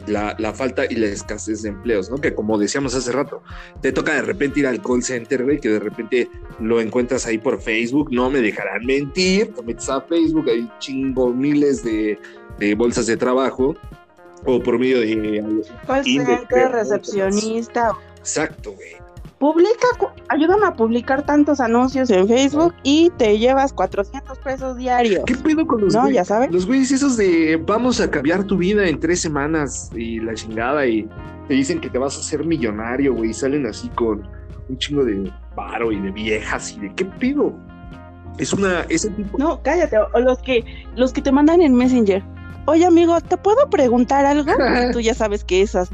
la, 0.07 0.35
la, 0.39 0.53
falta 0.53 0.85
y 0.89 0.95
la 0.95 1.07
escasez 1.07 1.61
de 1.61 1.69
empleos, 1.69 2.09
¿no? 2.09 2.17
Que 2.17 2.33
como 2.33 2.57
decíamos 2.57 2.95
hace 2.95 3.11
rato, 3.11 3.43
te 3.81 3.91
toca 3.91 4.13
de 4.13 4.21
repente 4.21 4.61
ir 4.61 4.67
al 4.67 4.81
call 4.81 5.03
center, 5.03 5.43
güey, 5.43 5.59
que 5.59 5.69
de 5.69 5.79
repente 5.79 6.29
lo 6.59 6.79
encuentras 6.79 7.25
ahí 7.25 7.37
por 7.37 7.61
Facebook, 7.61 8.09
no 8.11 8.29
me 8.29 8.39
dejarán 8.39 8.85
mentir, 8.85 9.53
te 9.53 9.61
metes 9.61 9.89
a 9.89 10.01
Facebook, 10.01 10.49
hay 10.49 10.69
chingo 10.79 11.33
miles 11.33 11.83
de, 11.83 12.17
de 12.57 12.75
bolsas 12.75 13.05
de 13.07 13.17
trabajo, 13.17 13.75
o 14.45 14.61
por 14.61 14.79
medio 14.79 15.01
de... 15.01 15.43
Call 15.85 16.03
center, 16.03 16.71
recepcionista. 16.71 17.91
Exacto, 18.17 18.73
güey 18.73 19.00
publica, 19.41 19.87
ayúdame 20.29 20.67
a 20.67 20.75
publicar 20.75 21.25
tantos 21.25 21.59
anuncios 21.59 22.11
en 22.11 22.27
Facebook 22.27 22.75
y 22.83 23.09
te 23.17 23.39
llevas 23.39 23.73
400 23.73 24.37
pesos 24.37 24.77
diarios. 24.77 25.23
¿Qué 25.25 25.33
pedo 25.33 25.65
con 25.65 25.81
los 25.81 25.95
No, 25.95 26.07
ya 26.11 26.23
sabes. 26.23 26.51
Los 26.51 26.67
güeyes 26.67 26.91
esos 26.91 27.17
de 27.17 27.59
vamos 27.65 27.99
a 27.99 28.11
cambiar 28.11 28.43
tu 28.43 28.57
vida 28.57 28.87
en 28.87 28.99
tres 28.99 29.19
semanas 29.19 29.89
y 29.95 30.19
la 30.19 30.35
chingada 30.35 30.85
y 30.85 31.09
te 31.47 31.55
dicen 31.55 31.81
que 31.81 31.89
te 31.89 31.97
vas 31.97 32.17
a 32.17 32.19
hacer 32.19 32.45
millonario, 32.45 33.15
güey, 33.15 33.31
y 33.31 33.33
salen 33.33 33.65
así 33.65 33.89
con 33.89 34.29
un 34.69 34.77
chingo 34.77 35.03
de 35.03 35.33
paro 35.55 35.91
y 35.91 35.99
de 35.99 36.11
viejas 36.11 36.73
y 36.73 36.81
de 36.81 36.93
qué 36.93 37.05
pedo. 37.05 37.51
Es 38.37 38.53
una, 38.53 38.81
ese 38.89 39.09
tipo. 39.09 39.39
No, 39.39 39.59
cállate, 39.63 39.97
o 39.97 40.19
los 40.19 40.37
que, 40.37 40.63
los 40.95 41.13
que 41.13 41.21
te 41.23 41.31
mandan 41.31 41.63
en 41.63 41.73
Messenger. 41.73 42.23
Oye, 42.67 42.85
amigo, 42.85 43.19
¿te 43.19 43.37
puedo 43.37 43.71
preguntar 43.71 44.23
algo? 44.23 44.51
Tú 44.93 44.99
ya 44.99 45.15
sabes 45.15 45.43
que 45.43 45.63
esas 45.63 45.89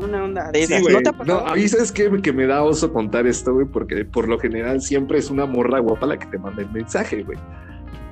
para 0.00 0.06
una 0.06 0.24
onda 0.24 0.50
de 0.50 0.62
esas. 0.62 0.82
¿No 0.82 1.00
te 1.00 1.08
ha 1.08 1.24
No, 1.24 1.38
a 1.38 1.54
mí 1.54 1.68
sabes 1.68 1.92
que 1.92 2.32
me 2.32 2.46
da 2.46 2.62
oso 2.62 2.92
contar 2.92 3.26
esto, 3.26 3.54
güey, 3.54 3.66
porque 3.66 4.04
por 4.04 4.28
lo 4.28 4.38
general 4.38 4.80
siempre 4.80 5.18
es 5.18 5.30
una 5.30 5.46
morra 5.46 5.78
guapa 5.80 6.06
la 6.06 6.18
que 6.18 6.26
te 6.26 6.38
manda 6.38 6.62
el 6.62 6.70
mensaje, 6.70 7.22
güey. 7.22 7.38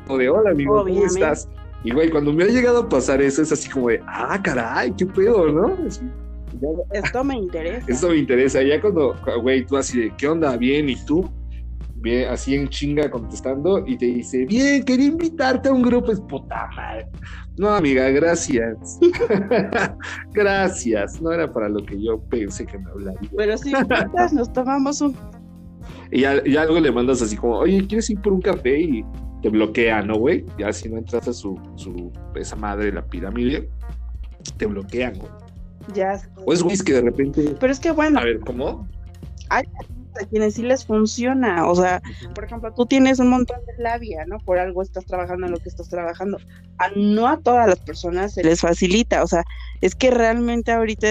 O 0.09 0.19
de 0.19 0.29
hola, 0.29 0.51
amigo, 0.51 0.83
¿cómo 0.83 1.07
estás? 1.07 1.49
Y 1.85 1.93
güey, 1.93 2.11
cuando 2.11 2.33
me 2.33 2.45
ha 2.45 2.47
llegado 2.47 2.81
a 2.81 2.89
pasar 2.89 3.21
eso, 3.21 3.43
es 3.43 3.51
así 3.51 3.69
como 3.69 3.89
de, 3.89 4.01
ah, 4.07 4.39
caray, 4.43 4.93
qué 4.97 5.07
pedo, 5.07 5.51
¿no? 5.51 5.77
Esto 6.93 7.25
me 7.25 7.37
interesa. 7.37 7.87
Esto 7.89 8.09
me 8.11 8.17
interesa. 8.17 8.63
Ya 8.63 8.81
cuando, 8.81 9.17
güey, 9.41 9.65
tú 9.65 9.77
así 9.77 10.01
de, 10.01 10.13
¿qué 10.17 10.29
onda? 10.29 10.57
Bien, 10.57 10.89
¿y 10.89 10.97
tú? 11.05 11.29
Bien, 12.03 12.29
así 12.31 12.57
en 12.57 12.69
chinga 12.69 13.09
contestando 13.09 13.87
y 13.87 13.97
te 13.97 14.07
dice, 14.07 14.45
bien, 14.47 14.85
quería 14.85 15.07
invitarte 15.07 15.69
a 15.69 15.73
un 15.73 15.83
grupo, 15.83 16.11
es 16.11 16.21
puta 16.21 16.69
madre. 16.75 17.07
No, 17.57 17.69
amiga, 17.69 18.09
gracias. 18.09 18.99
gracias. 20.33 21.21
No 21.23 21.31
era 21.31 21.53
para 21.53 21.69
lo 21.69 21.85
que 21.85 22.03
yo 22.03 22.21
pensé 22.23 22.67
que 22.67 22.77
me 22.79 22.91
hablaría. 22.91 23.31
Pero 23.37 23.57
si 23.57 23.73
nos 24.33 24.53
tomamos 24.53 25.01
un. 25.01 25.17
Y, 26.11 26.23
ya, 26.23 26.63
algo 26.63 26.81
le 26.81 26.91
mandas 26.91 27.23
así 27.23 27.37
como, 27.37 27.59
oye, 27.59 27.87
¿quieres 27.87 28.11
ir 28.11 28.21
por 28.21 28.33
un 28.33 28.41
café? 28.41 28.81
Y 28.81 29.05
te 29.41 29.49
bloquea, 29.49 30.03
¿no, 30.03 30.17
güey? 30.17 30.45
Ya 30.59 30.73
si 30.73 30.89
no 30.89 30.99
entras 30.99 31.29
a 31.29 31.33
su, 31.33 31.57
su 31.77 32.11
esa 32.35 32.57
madre, 32.57 32.93
la 32.93 33.05
pirámide, 33.05 33.69
te 34.57 34.67
bloquean, 34.67 35.15
güey. 35.19 35.31
Ya. 35.95 36.21
O 36.45 36.53
es 36.53 36.63
güey 36.63 36.77
que 36.79 36.95
de 36.95 37.03
repente. 37.03 37.55
Pero 37.61 37.73
es 37.73 37.79
que 37.79 37.91
bueno. 37.91 38.19
A 38.19 38.25
ver, 38.25 38.41
¿cómo? 38.41 38.89
Ay, 39.51 39.65
a 40.21 40.27
quienes 40.27 40.55
sí 40.55 40.63
les 40.63 40.85
funciona. 40.85 41.67
O 41.69 41.75
sea, 41.75 42.03
por 42.35 42.45
ejemplo, 42.45 42.73
tú 42.75 42.87
tienes 42.87 43.19
un 43.19 43.29
montón 43.29 43.59
de 43.67 43.83
labia, 43.83 44.25
¿no? 44.27 44.39
Por 44.39 44.59
algo 44.59 44.83
estás 44.83 45.07
trabajando 45.07 45.47
en 45.47 45.53
lo 45.53 45.59
que 45.59 45.69
estás 45.69 45.89
trabajando. 45.89 46.39
A, 46.79 46.91
no 46.97 47.29
a 47.29 47.39
todas 47.39 47.67
las 47.69 47.79
personas 47.81 48.35
se 48.35 48.45
les 48.45 48.61
facilita. 48.61 49.23
O 49.23 49.27
sea, 49.27 49.45
es 49.81 49.95
que 49.95 50.11
realmente 50.11 50.73
ahorita 50.73 51.09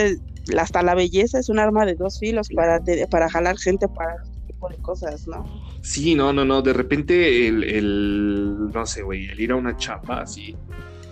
hasta 0.58 0.81
la 0.81 0.96
belleza 0.96 1.39
es 1.39 1.50
un 1.50 1.60
arma 1.60 1.86
de 1.86 1.96
dos 1.96 2.20
filos 2.20 2.50
para, 2.50 2.81
para 3.10 3.29
jalar 3.29 3.58
gente 3.58 3.88
para 3.88 4.15
este 4.24 4.48
tipo 4.48 4.70
de 4.70 4.77
cosas, 4.77 5.27
¿no? 5.27 5.46
Sí, 5.81 6.15
no, 6.15 6.34
no, 6.34 6.46
no. 6.46 6.62
De 6.62 6.74
repente 6.74 7.48
el, 7.48 7.63
el 7.63 8.72
no 8.72 8.86
sé, 8.86 9.01
güey, 9.03 9.27
el 9.29 9.39
ir 9.39 9.51
a 9.51 9.55
una 9.55 9.77
chamba 9.77 10.22
así, 10.22 10.55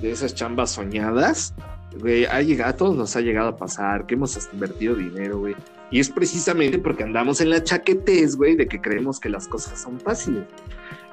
de 0.01 0.11
esas 0.11 0.33
chambas 0.33 0.71
soñadas, 0.71 1.53
güey, 1.99 2.25
ha 2.25 2.41
llegado, 2.41 2.69
a 2.71 2.75
todos 2.75 2.95
nos 2.95 3.15
ha 3.15 3.21
llegado 3.21 3.49
a 3.49 3.57
pasar, 3.57 4.05
que 4.05 4.15
hemos 4.15 4.37
invertido 4.53 4.95
dinero, 4.95 5.39
güey 5.39 5.55
y 5.91 5.99
es 5.99 6.09
precisamente 6.09 6.79
porque 6.79 7.03
andamos 7.03 7.41
en 7.41 7.49
la 7.49 7.63
chaquetez, 7.63 8.35
güey, 8.35 8.55
de 8.55 8.67
que 8.67 8.79
creemos 8.79 9.19
que 9.19 9.29
las 9.29 9.47
cosas 9.47 9.81
son 9.81 9.99
fáciles. 9.99 10.43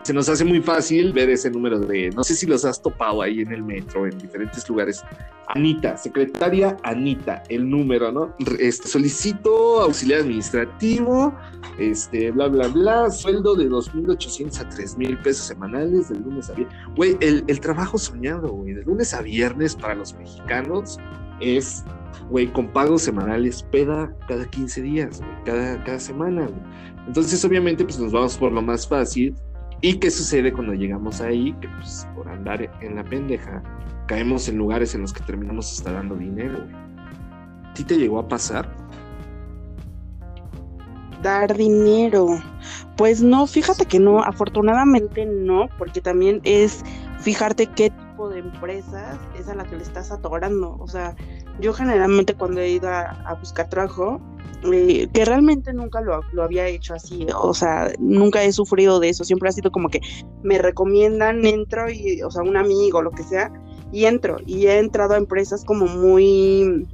se 0.03 0.13
nos 0.13 0.29
hace 0.29 0.45
muy 0.45 0.61
fácil 0.61 1.13
ver 1.13 1.31
ese 1.31 1.51
número 1.51 1.81
de, 1.81 2.11
no 2.11 2.23
sé 2.23 2.37
si 2.37 2.47
los 2.47 2.65
has 2.65 2.81
topado 2.81 3.23
ahí 3.23 3.41
en 3.41 3.53
el 3.53 3.63
metro, 3.63 4.07
en 4.07 4.17
diferentes 4.19 4.69
lugares. 4.69 5.03
Anita, 5.49 5.97
secretaria 5.97 6.77
Anita, 6.83 7.43
el 7.49 7.69
número, 7.69 8.13
¿no? 8.13 8.35
Este, 8.59 8.89
solicito 8.89 9.81
auxiliar 9.81 10.21
administrativo, 10.21 11.35
este, 11.79 12.31
bla, 12.31 12.49
bla, 12.49 12.69
bla, 12.69 13.11
sueldo 13.11 13.55
de 13.55 13.69
2.800 13.69 14.61
a 14.61 14.69
3.000 14.69 15.23
pesos 15.23 15.47
semanales 15.47 16.09
de 16.09 16.21
lunes 16.21 16.51
a 16.51 16.55
viernes. 16.55 16.77
Güey, 16.95 17.17
el, 17.21 17.45
el 17.47 17.61
trabajo 17.61 17.97
soñado, 17.99 18.49
güey, 18.49 18.75
de 18.75 18.83
lunes 18.85 19.15
a 19.15 19.23
viernes 19.23 19.75
para 19.75 19.95
los 19.95 20.15
mexicanos 20.15 20.99
es 21.41 21.85
güey, 22.31 22.47
con 22.53 22.69
pagos 22.69 23.03
semanales, 23.03 23.63
peda 23.71 24.13
cada 24.29 24.49
15 24.49 24.83
días, 24.83 25.23
cada, 25.45 25.83
cada 25.85 25.99
semana. 25.99 26.49
Entonces, 27.07 27.45
obviamente, 27.45 27.85
pues 27.85 27.99
nos 27.99 28.13
vamos 28.13 28.37
por 28.37 28.53
lo 28.53 28.63
más 28.63 28.87
fácil. 28.87 29.35
¿Y 29.83 29.99
qué 29.99 30.11
sucede 30.11 30.53
cuando 30.53 30.73
llegamos 30.73 31.21
ahí? 31.21 31.55
Que 31.61 31.69
pues 31.69 32.09
por 32.15 32.29
andar 32.29 32.71
en 32.81 32.97
la 32.97 33.05
pendeja, 33.05 33.63
caemos 34.07 34.49
en 34.49 34.57
lugares 34.57 34.95
en 34.95 35.03
los 35.03 35.13
que 35.13 35.23
terminamos 35.25 35.71
hasta 35.73 35.93
dando 35.93 36.17
dinero, 36.17 36.59
güey. 36.65 36.75
¿A 36.75 37.75
ti 37.75 37.85
te 37.85 37.99
llegó 37.99 38.19
a 38.19 38.27
pasar? 38.27 38.75
Dar 41.23 41.55
dinero. 41.55 42.41
Pues 42.97 43.23
no, 43.23 43.47
fíjate 43.47 43.85
que 43.85 44.01
no, 44.01 44.23
afortunadamente 44.23 45.27
no, 45.27 45.69
porque 45.77 46.01
también 46.01 46.41
es 46.45 46.83
fijarte 47.19 47.67
qué 47.67 47.93
de 48.31 48.41
empresas 48.41 49.19
es 49.39 49.49
a 49.49 49.55
la 49.55 49.65
que 49.65 49.77
le 49.77 49.83
estás 49.83 50.11
atorando. 50.11 50.77
O 50.81 50.89
sea, 50.89 51.15
yo 51.61 51.73
generalmente 51.73 52.35
cuando 52.35 52.61
he 52.61 52.71
ido 52.71 52.89
a, 52.89 53.37
buscar 53.39 53.69
trabajo, 53.69 54.21
eh, 54.73 55.09
que 55.13 55.25
realmente 55.25 55.73
nunca 55.73 56.01
lo, 56.01 56.21
lo, 56.33 56.43
había 56.43 56.67
hecho 56.67 56.95
así, 56.95 57.27
o 57.39 57.53
sea, 57.53 57.93
nunca 57.99 58.43
he 58.43 58.53
sufrido 58.53 58.99
de 59.01 59.11
eso, 59.11 59.25
siempre 59.25 59.49
ha 59.49 59.53
sido 59.53 59.71
como 59.71 59.91
que 59.91 60.01
me 60.43 60.59
recomiendan, 60.59 61.45
entro 61.45 61.91
y, 61.91 62.23
o 62.23 62.31
sea, 62.31 62.43
un 62.43 62.57
amigo, 62.57 63.03
lo 63.03 63.11
que 63.11 63.23
sea, 63.23 63.53
y 63.93 64.07
entro, 64.07 64.39
y 64.47 64.67
he 64.67 64.79
entrado 64.79 65.15
a 65.15 65.19
empresas 65.19 65.65
como 65.65 65.87
muy 65.87 66.87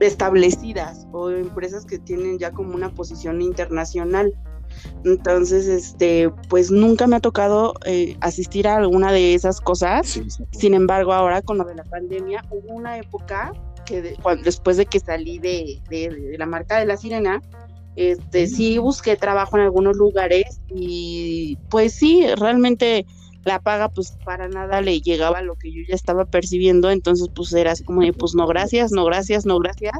establecidas 0.00 1.06
o 1.12 1.30
empresas 1.30 1.84
que 1.84 1.98
tienen 1.98 2.38
ya 2.38 2.50
como 2.50 2.74
una 2.74 2.90
posición 2.90 3.40
internacional. 3.42 4.34
Entonces, 5.04 5.66
este, 5.66 6.30
pues 6.48 6.70
nunca 6.70 7.06
me 7.06 7.16
ha 7.16 7.20
tocado 7.20 7.74
eh, 7.84 8.16
asistir 8.20 8.68
a 8.68 8.76
alguna 8.76 9.12
de 9.12 9.34
esas 9.34 9.60
cosas. 9.60 10.20
Sin 10.52 10.74
embargo, 10.74 11.12
ahora 11.12 11.42
con 11.42 11.58
lo 11.58 11.64
de 11.64 11.74
la 11.74 11.84
pandemia, 11.84 12.44
hubo 12.50 12.74
una 12.74 12.98
época 12.98 13.52
que 13.84 14.02
después 14.44 14.76
de 14.76 14.86
que 14.86 15.00
salí 15.00 15.38
de, 15.38 15.80
la 16.38 16.46
marca 16.46 16.78
de 16.78 16.86
la 16.86 16.96
sirena, 16.96 17.42
este, 17.96 18.46
sí 18.46 18.78
busqué 18.78 19.16
trabajo 19.16 19.56
en 19.56 19.64
algunos 19.64 19.96
lugares 19.96 20.60
y 20.68 21.58
pues 21.70 21.94
sí, 21.94 22.26
realmente 22.36 23.06
la 23.44 23.60
paga 23.60 23.88
pues 23.88 24.16
para 24.24 24.46
nada 24.46 24.80
le 24.82 25.00
llegaba 25.00 25.38
a 25.38 25.42
lo 25.42 25.56
que 25.56 25.72
yo 25.72 25.80
ya 25.88 25.94
estaba 25.94 26.26
percibiendo, 26.26 26.90
entonces 26.90 27.28
pues 27.34 27.52
era 27.54 27.72
así 27.72 27.82
como 27.82 28.02
de 28.02 28.12
pues 28.12 28.34
no 28.34 28.46
gracias, 28.46 28.92
no 28.92 29.04
gracias, 29.04 29.46
no 29.46 29.58
gracias. 29.58 29.94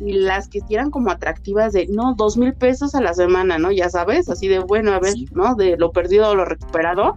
Y 0.00 0.12
las 0.12 0.48
que 0.48 0.60
eran 0.70 0.90
como 0.90 1.10
atractivas 1.10 1.72
de, 1.72 1.86
no, 1.88 2.14
dos 2.14 2.36
mil 2.36 2.54
pesos 2.54 2.94
a 2.94 3.00
la 3.00 3.14
semana, 3.14 3.58
¿no? 3.58 3.72
Ya 3.72 3.90
sabes, 3.90 4.28
así 4.28 4.46
de, 4.48 4.60
bueno, 4.60 4.92
a 4.92 5.00
ver, 5.00 5.14
¿no? 5.32 5.54
De 5.54 5.76
lo 5.76 5.90
perdido 5.90 6.30
o 6.30 6.34
lo 6.34 6.44
recuperado, 6.44 7.16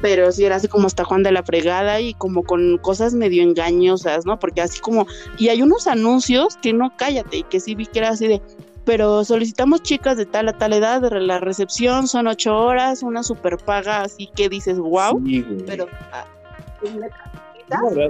pero 0.00 0.30
sí 0.32 0.44
era 0.44 0.56
así 0.56 0.68
como 0.68 0.86
hasta 0.86 1.04
Juan 1.04 1.22
de 1.22 1.32
la 1.32 1.42
fregada 1.42 2.00
y 2.00 2.14
como 2.14 2.42
con 2.44 2.78
cosas 2.78 3.14
medio 3.14 3.42
engañosas, 3.42 4.24
¿no? 4.26 4.38
Porque 4.38 4.60
así 4.60 4.80
como, 4.80 5.06
y 5.38 5.48
hay 5.48 5.62
unos 5.62 5.86
anuncios 5.86 6.56
que 6.56 6.72
no 6.72 6.92
cállate, 6.96 7.38
y 7.38 7.42
que 7.44 7.60
sí 7.60 7.74
vi 7.74 7.86
que 7.86 7.98
era 7.98 8.10
así 8.10 8.28
de, 8.28 8.40
pero 8.84 9.24
solicitamos 9.24 9.82
chicas 9.82 10.16
de 10.16 10.26
tal 10.26 10.48
a 10.48 10.56
tal 10.56 10.72
edad, 10.72 11.02
de 11.02 11.20
la 11.20 11.38
recepción 11.38 12.08
son 12.08 12.26
ocho 12.26 12.56
horas, 12.56 13.02
una 13.02 13.22
super 13.22 13.58
paga, 13.58 14.02
así 14.02 14.28
que 14.34 14.48
dices, 14.48 14.78
wow, 14.78 15.22
pero 15.66 15.86
ah, 16.12 16.24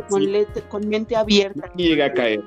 con, 0.09 0.23
con, 0.69 0.89
mente 0.89 1.17
abierta. 1.17 1.71
Y 1.77 1.89
llega 1.89 2.07
a 2.07 2.13
caer. 2.13 2.45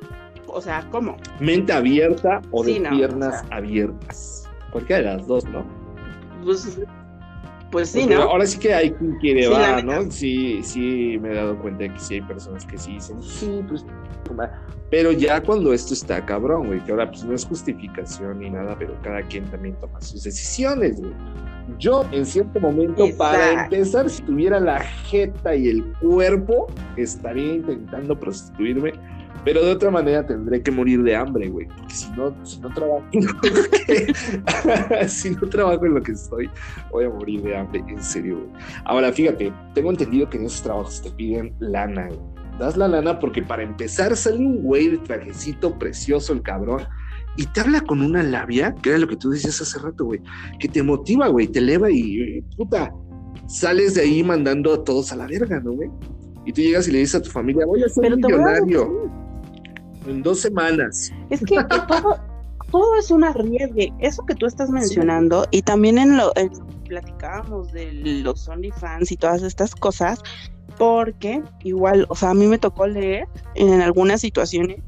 O 0.54 0.62
sea, 0.62 0.88
¿cómo? 0.92 1.18
Mente 1.40 1.74
abierta 1.74 2.42
o 2.52 2.64
de 2.64 2.80
piernas 2.80 3.44
abiertas. 3.50 4.50
Cualquiera 4.72 5.12
de 5.12 5.18
las 5.18 5.28
dos, 5.28 5.46
¿no? 5.46 5.66
Pues 6.44 6.80
pues 7.74 7.90
sí, 7.90 8.06
¿no? 8.06 8.22
Ahora 8.22 8.46
sí 8.46 8.60
que 8.60 8.72
hay 8.72 8.92
quien 8.92 9.18
quiere 9.18 9.48
va, 9.48 9.82
¿no? 9.82 10.12
Sí, 10.12 10.62
sí, 10.62 11.18
me 11.20 11.32
he 11.32 11.34
dado 11.34 11.58
cuenta 11.58 11.80
de 11.80 11.94
que 11.94 12.00
sí 12.00 12.14
hay 12.14 12.22
personas 12.22 12.68
que 12.68 12.78
sí 12.78 12.94
dicen, 12.94 13.22
sí, 13.24 13.66
pues. 13.68 13.84
Pero 14.92 15.12
ya 15.12 15.42
cuando 15.42 15.74
esto 15.74 15.96
está 15.96 16.24
cabrón, 16.24 16.68
güey, 16.68 16.80
que 16.82 16.92
ahora 16.92 17.10
pues 17.10 17.24
no 17.24 17.34
es 17.34 17.44
justificación 17.44 18.40
ni 18.40 18.52
nada, 18.52 18.76
pero 18.78 18.94
cada 19.02 19.24
quien 19.24 19.46
también 19.46 19.76
toma 19.82 20.00
sus 20.02 20.24
decisiones, 20.24 21.02
güey. 21.02 21.14
Yo 21.80 22.06
en 22.12 22.28
cierto 22.28 22.60
momento, 22.60 23.08
para 23.18 23.64
empezar, 23.64 24.08
si 24.08 24.22
tuviera 24.22 24.60
la 24.60 24.80
jeta 24.80 25.56
y 25.56 25.70
el 25.70 25.84
cuerpo, 25.94 26.68
estaría 26.96 27.56
intentando 27.56 28.20
prostituirme 28.20 28.94
pero 29.46 29.64
de 29.66 29.72
otra 29.72 29.92
manera 29.92 30.26
tendré 30.26 30.62
que 30.62 30.72
morir 30.72 31.04
de 31.04 31.16
hambre, 31.16 31.50
güey. 31.50 31.68
Porque 31.68 31.94
si 31.94 32.10
no, 32.12 32.46
si 32.46 32.60
no 32.62 32.74
trabajo 32.74 33.04
en 33.12 33.26
lo 33.26 33.42
que, 33.42 35.08
si 35.08 35.32
no 35.32 35.50
trabajo 35.50 35.86
en 35.86 35.96
lo 35.96 36.02
que 36.02 36.14
estoy, 36.14 36.50
voy 36.92 37.06
a 37.06 37.10
morir 37.10 37.42
de 37.42 37.58
hambre, 37.58 37.84
en 37.88 38.02
serio, 38.02 38.38
güey. 38.38 38.64
Ahora, 38.86 39.12
fíjate, 39.12 39.54
tengo 39.74 39.92
entendido 39.92 40.30
que 40.30 40.38
en 40.38 40.46
esos 40.46 40.62
trabajos 40.62 41.02
te 41.02 41.12
piden 41.12 41.54
lana, 41.60 42.08
güey. 42.08 42.20
Das 42.60 42.78
la 42.78 42.88
lana 42.88 43.20
porque 43.20 43.42
para 43.42 43.64
empezar 43.64 44.16
sale 44.16 44.38
un 44.38 44.62
güey 44.62 44.90
de 44.90 44.98
trajecito 45.00 45.78
precioso, 45.78 46.34
el 46.34 46.42
cabrón. 46.42 46.84
Y 47.36 47.48
te 47.48 47.62
habla 47.62 47.82
con 47.82 48.02
una 48.02 48.22
labia, 48.22 48.76
que 48.76 48.90
era 48.90 49.00
lo 49.00 49.08
que 49.08 49.18
tú 49.18 49.32
decías 49.32 49.60
hace 49.60 49.80
rato, 49.80 50.06
güey, 50.06 50.22
que 50.60 50.68
te 50.68 50.84
motiva, 50.84 51.28
güey, 51.30 51.48
te 51.48 51.60
eleva 51.60 51.90
y, 51.90 52.42
puta, 52.56 52.94
sales 53.48 53.96
de 53.96 54.02
ahí 54.02 54.24
mandando 54.24 54.72
a 54.72 54.84
todos 54.84 55.12
a 55.12 55.16
la 55.16 55.26
verga, 55.26 55.60
¿no, 55.60 55.72
güey? 55.72 55.90
Y 56.46 56.54
tú 56.54 56.62
llegas 56.62 56.88
y 56.88 56.92
le 56.92 57.00
dices 57.00 57.16
a 57.16 57.22
tu 57.24 57.32
familia, 57.32 57.66
voy 57.66 57.82
a 57.82 57.90
ser 57.90 58.16
millonario 58.16 59.23
en 60.08 60.24
dos 60.24 60.42
semanas. 60.42 61.12
Es 61.30 61.42
que, 61.42 61.64
todo, 61.88 62.20
todo 62.72 62.96
es 62.98 63.12
un 63.12 63.24
arriesgue. 63.24 63.94
Eso 64.00 64.26
que 64.26 64.36
tú 64.36 64.46
estás 64.46 64.70
mencionando, 64.70 65.46
y 65.52 65.62
también 65.62 65.98
en 65.98 66.18
lo, 66.18 66.32
que 66.34 66.50
platicábamos 66.88 67.72
de 67.72 67.92
los 67.94 68.48
OnlyFans 68.48 69.12
y 69.12 69.18
todas 69.18 69.44
estas 69.44 69.76
cosas, 69.76 70.20
porque 70.78 71.42
igual, 71.64 72.06
o 72.10 72.16
sea, 72.16 72.32
a 72.32 72.34
mí 72.34 72.48
me 72.48 72.58
tocó 72.58 72.88
leer 72.88 73.28
en 73.56 73.82
algunas 73.82 74.22
situaciones 74.22 74.82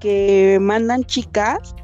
que 0.00 0.58
mandan 0.60 1.04
chicas 1.04 1.74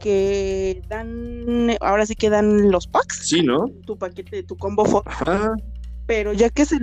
que 0.00 0.80
dan, 0.88 1.76
ahora 1.80 2.06
sí 2.06 2.14
que 2.14 2.30
dan 2.30 2.70
los 2.70 2.86
packs. 2.86 3.28
Sí, 3.28 3.42
¿no? 3.42 3.68
Tu 3.84 3.96
paquete, 3.96 4.42
tu 4.42 4.56
combo. 4.56 5.02
Pero 6.06 6.32
ya 6.32 6.50
que 6.50 6.64
se 6.64 6.78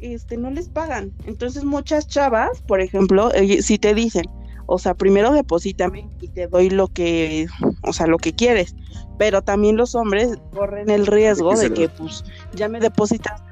este, 0.00 0.36
no 0.36 0.50
les 0.50 0.68
pagan. 0.68 1.12
Entonces 1.26 1.64
muchas 1.64 2.06
chavas, 2.06 2.60
por 2.62 2.80
ejemplo, 2.80 3.32
eh, 3.32 3.62
si 3.62 3.78
te 3.78 3.94
dicen, 3.94 4.24
o 4.66 4.78
sea, 4.78 4.94
primero 4.94 5.32
deposítame 5.32 6.08
y 6.20 6.28
te 6.28 6.46
doy 6.46 6.70
lo 6.70 6.88
que, 6.88 7.46
o 7.82 7.92
sea, 7.92 8.06
lo 8.06 8.18
que 8.18 8.34
quieres. 8.34 8.74
Pero 9.18 9.42
también 9.42 9.76
los 9.76 9.94
hombres 9.94 10.38
corren 10.52 10.90
el 10.90 11.06
riesgo 11.06 11.56
de 11.56 11.72
que, 11.72 11.88
pues, 11.88 12.24
ya 12.54 12.68
me 12.68 12.80
depositas 12.80 13.42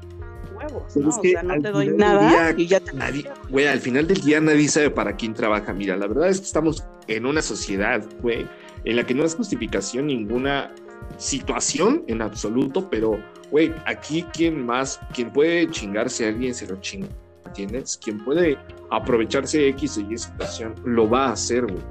huevos, 0.55 0.95
¿no? 0.95 1.09
o 1.09 1.21
sea, 1.21 1.43
no 1.43 1.61
te 1.61 1.71
doy 1.71 1.89
nada 1.89 2.53
y 2.57 2.67
ya 2.67 2.79
te 2.79 2.93
nadie, 2.93 3.25
güey, 3.49 3.67
al 3.67 3.79
final 3.79 4.07
del 4.07 4.21
día 4.21 4.39
nadie 4.39 4.67
sabe 4.67 4.89
para 4.89 5.15
quién 5.15 5.33
trabaja. 5.33 5.73
Mira, 5.73 5.95
la 5.95 6.07
verdad 6.07 6.29
es 6.29 6.39
que 6.39 6.45
estamos 6.45 6.83
en 7.07 7.25
una 7.25 7.41
sociedad, 7.41 8.03
güey, 8.21 8.47
en 8.85 8.95
la 8.95 9.05
que 9.05 9.13
no 9.13 9.23
es 9.23 9.35
justificación 9.35 10.07
ninguna 10.07 10.73
situación 11.17 12.03
en 12.07 12.21
absoluto, 12.21 12.89
pero, 12.89 13.17
güey, 13.51 13.73
aquí 13.85 14.23
quien 14.33 14.65
más, 14.65 14.99
quien 15.13 15.31
puede 15.31 15.69
chingarse 15.69 16.25
a 16.25 16.29
alguien 16.29 16.53
se 16.53 16.67
lo 16.67 16.79
chinga 16.81 17.07
¿entiendes? 17.45 17.99
Quien 18.03 18.23
puede 18.23 18.57
aprovecharse 18.91 19.59
de 19.59 19.69
X 19.69 19.97
y 19.97 20.13
Y 20.13 20.17
situación, 20.17 20.75
lo 20.85 21.09
va 21.09 21.27
a 21.27 21.31
hacer, 21.33 21.63
güey. 21.63 21.83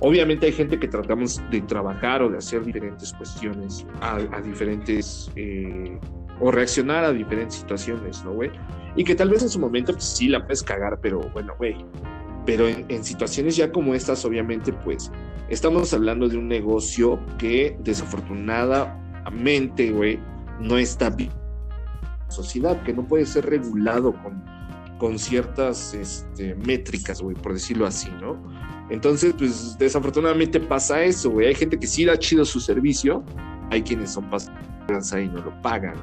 Obviamente 0.00 0.46
hay 0.46 0.52
gente 0.52 0.80
que 0.80 0.88
tratamos 0.88 1.40
de 1.50 1.60
trabajar 1.62 2.22
o 2.22 2.28
de 2.28 2.38
hacer 2.38 2.64
diferentes 2.64 3.12
cuestiones 3.12 3.86
a, 4.00 4.18
diferentes, 4.40 5.30
eh, 5.36 5.96
o 6.40 6.50
reaccionar 6.50 7.04
a 7.04 7.12
diferentes 7.12 7.56
situaciones, 7.56 8.24
¿no, 8.24 8.32
güey? 8.32 8.50
Y 8.96 9.04
que 9.04 9.14
tal 9.14 9.30
vez 9.30 9.42
en 9.42 9.48
su 9.48 9.60
momento 9.60 9.92
pues, 9.92 10.04
sí 10.04 10.28
la 10.28 10.44
puedes 10.44 10.62
cagar, 10.62 10.98
pero 11.00 11.20
bueno, 11.32 11.54
güey. 11.56 11.76
Pero 12.44 12.66
en, 12.66 12.84
en 12.88 13.04
situaciones 13.04 13.54
ya 13.54 13.70
como 13.70 13.94
estas, 13.94 14.24
obviamente, 14.24 14.72
pues 14.72 15.12
estamos 15.48 15.94
hablando 15.94 16.28
de 16.28 16.36
un 16.36 16.48
negocio 16.48 17.20
que 17.38 17.76
desafortunadamente, 17.84 19.92
güey, 19.92 20.18
no 20.58 20.78
está 20.78 21.10
bien 21.10 21.30
sociedad, 22.32 22.82
que 22.82 22.92
no 22.92 23.06
puede 23.06 23.26
ser 23.26 23.46
regulado 23.46 24.12
con 24.22 24.42
con 25.02 25.18
ciertas 25.18 25.94
este, 25.94 26.54
métricas, 26.54 27.20
güey, 27.20 27.34
por 27.34 27.54
decirlo 27.54 27.86
así, 27.86 28.08
¿no? 28.20 28.40
Entonces, 28.88 29.34
pues 29.36 29.76
desafortunadamente 29.76 30.60
pasa 30.60 31.02
eso, 31.02 31.28
güey. 31.28 31.48
Hay 31.48 31.56
gente 31.56 31.76
que 31.76 31.88
sí 31.88 32.04
da 32.04 32.16
chido 32.16 32.44
su 32.44 32.60
servicio, 32.60 33.24
hay 33.72 33.82
quienes 33.82 34.12
son 34.12 34.30
pasajeros 34.30 35.12
y 35.14 35.26
no 35.26 35.42
lo 35.42 35.60
pagan. 35.60 35.96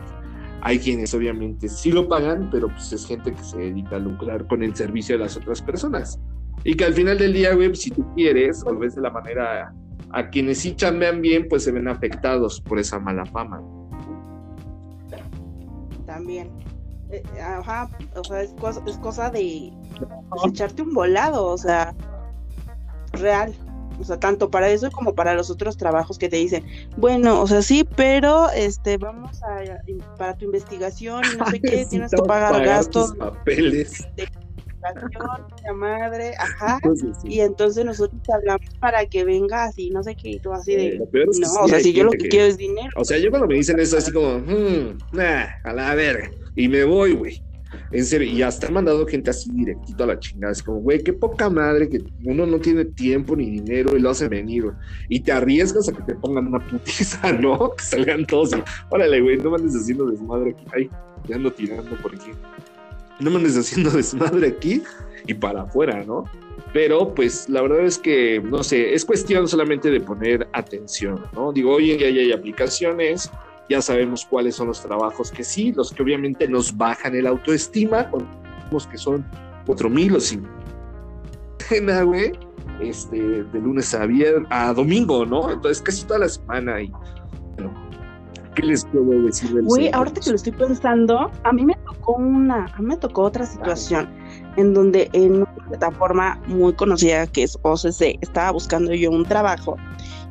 Hay 0.63 0.79
quienes 0.79 1.13
obviamente 1.13 1.69
sí 1.69 1.93
lo 1.93 2.09
pagan, 2.09 2.49
pero 2.51 2.67
pues 2.67 2.91
es 2.91 3.07
gente 3.07 3.31
que 3.31 3.41
se 3.41 3.57
dedica 3.57 3.95
a 3.95 3.99
lucrar 3.99 4.45
con 4.47 4.63
el 4.63 4.75
servicio 4.75 5.17
de 5.17 5.23
las 5.23 5.37
otras 5.37 5.61
personas. 5.61 6.19
Y 6.65 6.73
que 6.73 6.83
al 6.83 6.93
final 6.93 7.17
del 7.17 7.31
día, 7.31 7.55
güey, 7.55 7.73
si 7.75 7.91
tú 7.91 8.05
quieres, 8.15 8.65
o 8.65 8.77
ves 8.77 8.95
de 8.95 9.01
la 9.01 9.11
manera 9.11 9.73
a 10.09 10.29
quienes 10.29 10.57
sí 10.57 10.75
chambean 10.75 11.21
bien, 11.21 11.47
pues 11.47 11.63
se 11.63 11.71
ven 11.71 11.87
afectados 11.87 12.59
por 12.59 12.77
esa 12.77 12.99
mala 12.99 13.25
fama. 13.27 13.61
también. 16.05 16.51
Eh, 17.11 17.23
ajá, 17.41 17.89
o 18.15 18.23
sea, 18.23 18.41
es 18.41 18.51
cosa, 18.51 18.81
es 18.87 18.97
cosa 18.97 19.29
de 19.31 19.73
pues, 20.29 20.45
echarte 20.47 20.81
un 20.81 20.93
volado, 20.93 21.45
o 21.45 21.57
sea, 21.57 21.95
real. 23.13 23.53
O 23.99 24.03
sea, 24.03 24.17
tanto 24.17 24.49
para 24.49 24.69
eso 24.69 24.89
como 24.91 25.13
para 25.13 25.33
los 25.33 25.49
otros 25.49 25.75
trabajos 25.75 26.17
que 26.17 26.29
te 26.29 26.37
dicen, 26.37 26.63
bueno, 26.95 27.41
o 27.41 27.47
sea, 27.47 27.61
sí, 27.61 27.85
pero 27.97 28.49
este, 28.51 28.97
vamos 28.97 29.43
a, 29.43 29.61
para 30.17 30.37
tu 30.37 30.45
investigación, 30.45 31.21
no 31.37 31.45
sé 31.47 31.59
qué, 31.61 31.85
tienes 31.85 32.11
que 32.11 32.21
pagar 32.21 32.63
gastos. 32.63 33.13
Papeles. 33.15 34.07
De, 34.15 34.27
la 35.65 35.73
madre, 35.73 36.33
ajá. 36.37 36.79
Y 37.23 37.41
entonces 37.41 37.85
nosotros 37.85 38.21
hablamos 38.33 38.69
para 38.79 39.05
que 39.05 39.23
venga 39.23 39.65
así, 39.65 39.89
no 39.89 40.03
sé 40.03 40.15
qué, 40.15 40.29
y 40.29 40.39
tú 40.39 40.53
así 40.53 40.75
de. 40.75 40.99
no, 40.99 41.61
o 41.61 41.67
sea, 41.67 41.79
si 41.79 41.93
yo 41.93 42.05
lo 42.05 42.11
que, 42.11 42.29
quiero 42.29 42.45
es 42.45 42.57
dinero. 42.57 42.89
O 42.95 43.03
sea, 43.03 43.17
yo 43.17 43.29
cuando 43.29 43.47
me 43.47 43.55
dicen 43.55 43.79
eso, 43.79 43.97
así 43.97 44.11
como, 44.11 44.39
hmm, 44.39 44.97
nah, 45.11 45.47
a 45.63 45.73
la 45.73 45.95
verga, 45.95 46.31
y 46.59 46.67
me 46.67 46.83
voy, 46.83 47.13
güey. 47.13 47.41
En 47.91 48.03
serio, 48.03 48.27
y 48.27 48.41
hasta 48.41 48.67
han 48.67 48.73
mandado 48.73 49.07
gente 49.07 49.29
así 49.29 49.49
directito 49.51 50.03
a 50.03 50.07
la 50.07 50.19
chingada. 50.19 50.51
Es 50.51 50.61
como, 50.61 50.79
güey, 50.79 51.01
qué 51.01 51.13
poca 51.13 51.49
madre 51.49 51.87
que 51.87 52.03
uno 52.25 52.45
no 52.45 52.59
tiene 52.59 52.83
tiempo 52.83 53.33
ni 53.35 53.49
dinero 53.49 53.95
y 53.95 54.01
lo 54.01 54.09
hace 54.09 54.27
venir, 54.27 54.65
Y 55.07 55.21
te 55.21 55.31
arriesgas 55.31 55.87
a 55.87 55.93
que 55.93 56.01
te 56.03 56.15
pongan 56.15 56.47
una 56.47 56.59
putiza, 56.67 57.31
¿no? 57.39 57.71
Que 57.75 57.83
salgan 57.83 58.25
todos 58.25 58.51
órale, 58.89 59.21
güey, 59.21 59.37
no 59.37 59.55
andes 59.55 59.73
haciendo 59.73 60.07
desmadre 60.07 60.51
aquí. 60.51 60.65
Ay, 60.75 60.89
ya 61.27 61.37
ando 61.37 61.51
tirando 61.51 61.95
por 62.01 62.13
aquí. 62.13 62.31
No 63.21 63.35
andes 63.35 63.55
haciendo 63.55 63.89
desmadre 63.95 64.47
aquí 64.49 64.83
y 65.27 65.33
para 65.33 65.61
afuera, 65.61 66.03
¿no? 66.03 66.25
Pero 66.73 67.13
pues 67.15 67.47
la 67.47 67.61
verdad 67.61 67.85
es 67.85 67.97
que, 67.97 68.41
no 68.43 68.63
sé, 68.63 68.93
es 68.93 69.05
cuestión 69.05 69.47
solamente 69.47 69.89
de 69.89 70.01
poner 70.01 70.47
atención, 70.51 71.23
¿no? 71.33 71.53
Digo, 71.53 71.75
hoy 71.75 71.91
en 71.91 71.99
día 71.99 72.09
ya 72.09 72.21
hay 72.21 72.31
aplicaciones 72.33 73.31
ya 73.69 73.81
sabemos 73.81 74.25
cuáles 74.25 74.55
son 74.55 74.67
los 74.67 74.81
trabajos 74.81 75.31
que 75.31 75.43
sí, 75.43 75.71
los 75.71 75.93
que 75.93 76.01
obviamente 76.01 76.47
nos 76.47 76.75
bajan 76.75 77.15
el 77.15 77.27
autoestima, 77.27 78.09
los 78.71 78.87
que 78.87 78.97
son 78.97 79.25
4000 79.65 80.15
o 80.15 80.19
5 80.19 80.49
güey, 82.05 82.31
este, 82.81 83.43
de 83.43 83.59
lunes 83.59 83.93
a 83.93 84.05
viernes, 84.07 84.47
a 84.49 84.73
domingo, 84.73 85.25
¿no? 85.25 85.51
Entonces 85.51 85.81
casi 85.81 86.03
toda 86.05 86.21
la 86.21 86.29
semana 86.29 86.81
y 86.81 86.91
bueno, 87.55 87.71
¿qué 88.55 88.63
les 88.63 88.85
puedo 88.85 89.21
decir 89.21 89.53
del 89.53 89.65
Güey, 89.65 89.91
ahorita 89.93 90.21
que 90.21 90.31
lo 90.31 90.35
estoy 90.35 90.53
pensando, 90.53 91.29
a 91.43 91.53
mí 91.53 91.63
me 91.63 91.75
tocó 91.85 92.13
una, 92.13 92.65
a 92.65 92.79
mí 92.79 92.87
me 92.87 92.97
tocó 92.97 93.23
otra 93.23 93.45
situación 93.45 94.09
en 94.57 94.73
donde 94.73 95.09
en 95.13 95.43
una 95.43 95.55
plataforma 95.69 96.41
muy 96.47 96.73
conocida 96.73 97.27
que 97.27 97.43
es 97.43 97.57
OCC, 97.61 98.17
estaba 98.21 98.49
buscando 98.51 98.93
yo 98.95 99.11
un 99.11 99.25
trabajo 99.25 99.77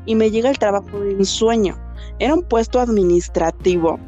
y 0.06 0.16
me 0.16 0.30
llega 0.30 0.50
el 0.50 0.58
trabajo 0.58 0.98
de 1.00 1.14
un 1.14 1.24
sueño 1.24 1.76
era 2.18 2.34
un 2.34 2.42
puesto 2.42 2.80
administrativo 2.80 3.98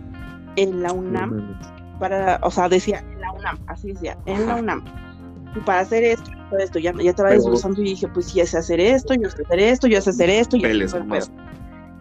en 0.57 0.83
la 0.83 0.93
UNAM, 0.93 1.59
para, 1.99 2.41
o 2.43 2.51
sea, 2.51 2.69
decía 2.69 2.99
en 2.99 3.21
la 3.21 3.33
UNAM, 3.33 3.59
así 3.67 3.93
decía, 3.93 4.19
en 4.27 4.47
la 4.47 4.57
UNAM. 4.57 4.85
Y 5.57 5.61
para 5.61 5.81
hacer 5.81 6.05
esto, 6.05 6.31
esto, 6.59 6.79
ya, 6.79 6.93
ya 6.93 7.11
estaba 7.11 7.31
desglosando 7.31 7.81
y 7.81 7.85
dije, 7.85 8.09
pues 8.09 8.33
ya 8.33 8.47
sé 8.47 8.59
hacer 8.59 8.81
esto, 8.81 9.15
yo 9.15 9.31
sé 9.31 9.43
hacer 9.43 9.59
esto, 9.61 9.87
yo 9.87 10.01
sé 10.01 10.11
hacer 10.11 10.31
esto, 10.31 10.57
y 10.57 10.63
papeles, 10.63 10.95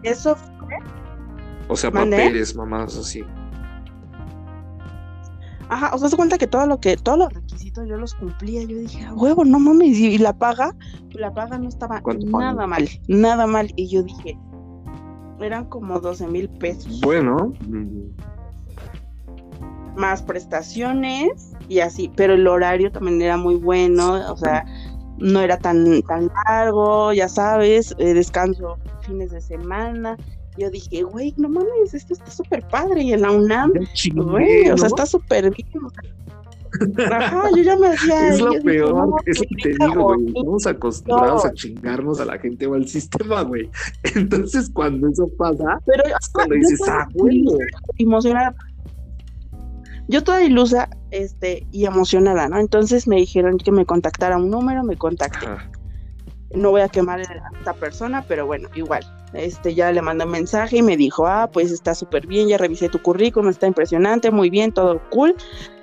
Eso 0.02 0.36
fue. 0.36 0.76
O 1.68 1.76
sea, 1.76 1.90
papeles, 1.90 2.54
mamás, 2.54 2.96
así. 2.96 3.24
Ajá, 5.68 5.94
o 5.94 5.98
sea, 5.98 6.08
se 6.08 6.16
cuenta 6.16 6.36
que 6.36 6.48
todo 6.48 6.66
lo 6.66 6.80
que, 6.80 6.96
todos 6.96 7.16
los 7.16 7.32
requisitos 7.32 7.86
yo 7.88 7.96
los 7.96 8.14
cumplía. 8.14 8.64
Yo 8.64 8.76
dije, 8.76 9.08
huevo, 9.12 9.44
no 9.44 9.60
mames, 9.60 9.96
y, 9.96 10.18
la 10.18 10.32
paga, 10.32 10.74
la 11.12 11.32
paga 11.32 11.58
no 11.58 11.68
estaba 11.68 12.02
nada 12.24 12.66
mal, 12.66 12.88
nada 13.06 13.46
mal. 13.46 13.72
Y 13.76 13.86
yo 13.86 14.02
dije, 14.02 14.36
eran 15.40 15.66
como 15.66 16.00
12 16.00 16.26
mil 16.28 16.48
pesos. 16.48 17.00
Bueno. 17.00 17.52
Más 19.96 20.22
prestaciones 20.22 21.52
y 21.68 21.80
así, 21.80 22.10
pero 22.16 22.34
el 22.34 22.46
horario 22.46 22.90
también 22.90 23.20
era 23.20 23.36
muy 23.36 23.56
bueno, 23.56 24.32
o 24.32 24.36
sea, 24.36 24.64
no 25.18 25.40
era 25.40 25.58
tan, 25.58 26.02
tan 26.02 26.30
largo, 26.46 27.12
ya 27.12 27.28
sabes, 27.28 27.94
eh, 27.98 28.14
descanso 28.14 28.78
fines 29.02 29.30
de 29.30 29.40
semana. 29.40 30.16
Yo 30.56 30.70
dije, 30.70 31.02
güey, 31.02 31.34
no 31.36 31.48
mames, 31.48 31.94
esto 31.94 32.14
está 32.14 32.30
súper 32.30 32.66
padre. 32.68 33.02
Y 33.02 33.12
en 33.12 33.22
la 33.22 33.30
UNAM, 33.30 33.72
güey, 34.14 34.68
o 34.68 34.76
sea, 34.76 34.88
está 34.88 35.06
súper 35.06 35.50
bien. 35.50 35.68
Ajá, 37.10 37.42
yo 37.56 37.62
ya 37.62 37.76
me 37.76 37.90
decía. 37.90 38.28
Es 38.28 38.40
lo 38.40 38.52
peor, 38.62 39.10
es 39.26 39.38
lo 39.38 39.44
que 39.48 39.56
te 39.62 39.68
digo, 39.70 40.14
güey. 40.14 40.26
Estamos 40.28 40.66
acostumbrados 40.66 41.44
a 41.44 41.52
chingarnos 41.52 42.20
a 42.20 42.24
la 42.24 42.38
gente 42.38 42.66
o 42.66 42.74
al 42.74 42.86
sistema, 42.86 43.42
güey. 43.42 43.70
Entonces, 44.14 44.70
cuando 44.72 45.08
eso 45.08 45.28
pasa, 45.36 45.80
Pero, 45.86 46.04
cuando 46.32 46.54
dices, 46.54 46.80
ah, 46.88 47.08
güey. 47.14 47.44
Emocionada. 47.98 48.54
Yo 50.08 50.24
toda 50.24 50.42
ilusa 50.42 50.88
este, 51.12 51.66
y 51.70 51.84
emocionada, 51.84 52.48
¿no? 52.48 52.58
Entonces 52.58 53.06
me 53.06 53.16
dijeron 53.16 53.58
que 53.58 53.70
me 53.70 53.86
contactara 53.86 54.36
un 54.36 54.50
número, 54.50 54.82
me 54.82 54.96
contacté. 54.96 55.46
No 56.52 56.70
voy 56.70 56.80
a 56.80 56.88
quemar 56.88 57.20
a 57.20 57.22
esta 57.58 57.74
persona, 57.74 58.24
pero 58.26 58.44
bueno, 58.44 58.68
igual. 58.74 59.04
Este, 59.34 59.72
ya 59.72 59.92
le 59.92 60.02
mandé 60.02 60.24
un 60.24 60.32
mensaje 60.32 60.78
y 60.78 60.82
me 60.82 60.96
dijo, 60.96 61.28
ah, 61.28 61.48
pues 61.52 61.70
está 61.70 61.94
súper 61.94 62.26
bien, 62.26 62.48
ya 62.48 62.58
revisé 62.58 62.88
tu 62.88 63.00
currículum, 63.00 63.50
está 63.50 63.68
impresionante, 63.68 64.32
muy 64.32 64.50
bien, 64.50 64.72
todo 64.72 65.00
cool 65.10 65.36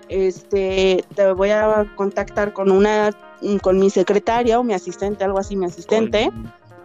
este, 0.09 1.03
te 1.15 1.31
voy 1.33 1.49
a 1.49 1.85
contactar 1.95 2.53
con 2.53 2.71
una, 2.71 3.11
con 3.61 3.79
mi 3.79 3.89
secretaria 3.89 4.59
o 4.59 4.63
mi 4.63 4.73
asistente, 4.73 5.23
algo 5.23 5.39
así, 5.39 5.55
mi 5.55 5.65
asistente, 5.65 6.31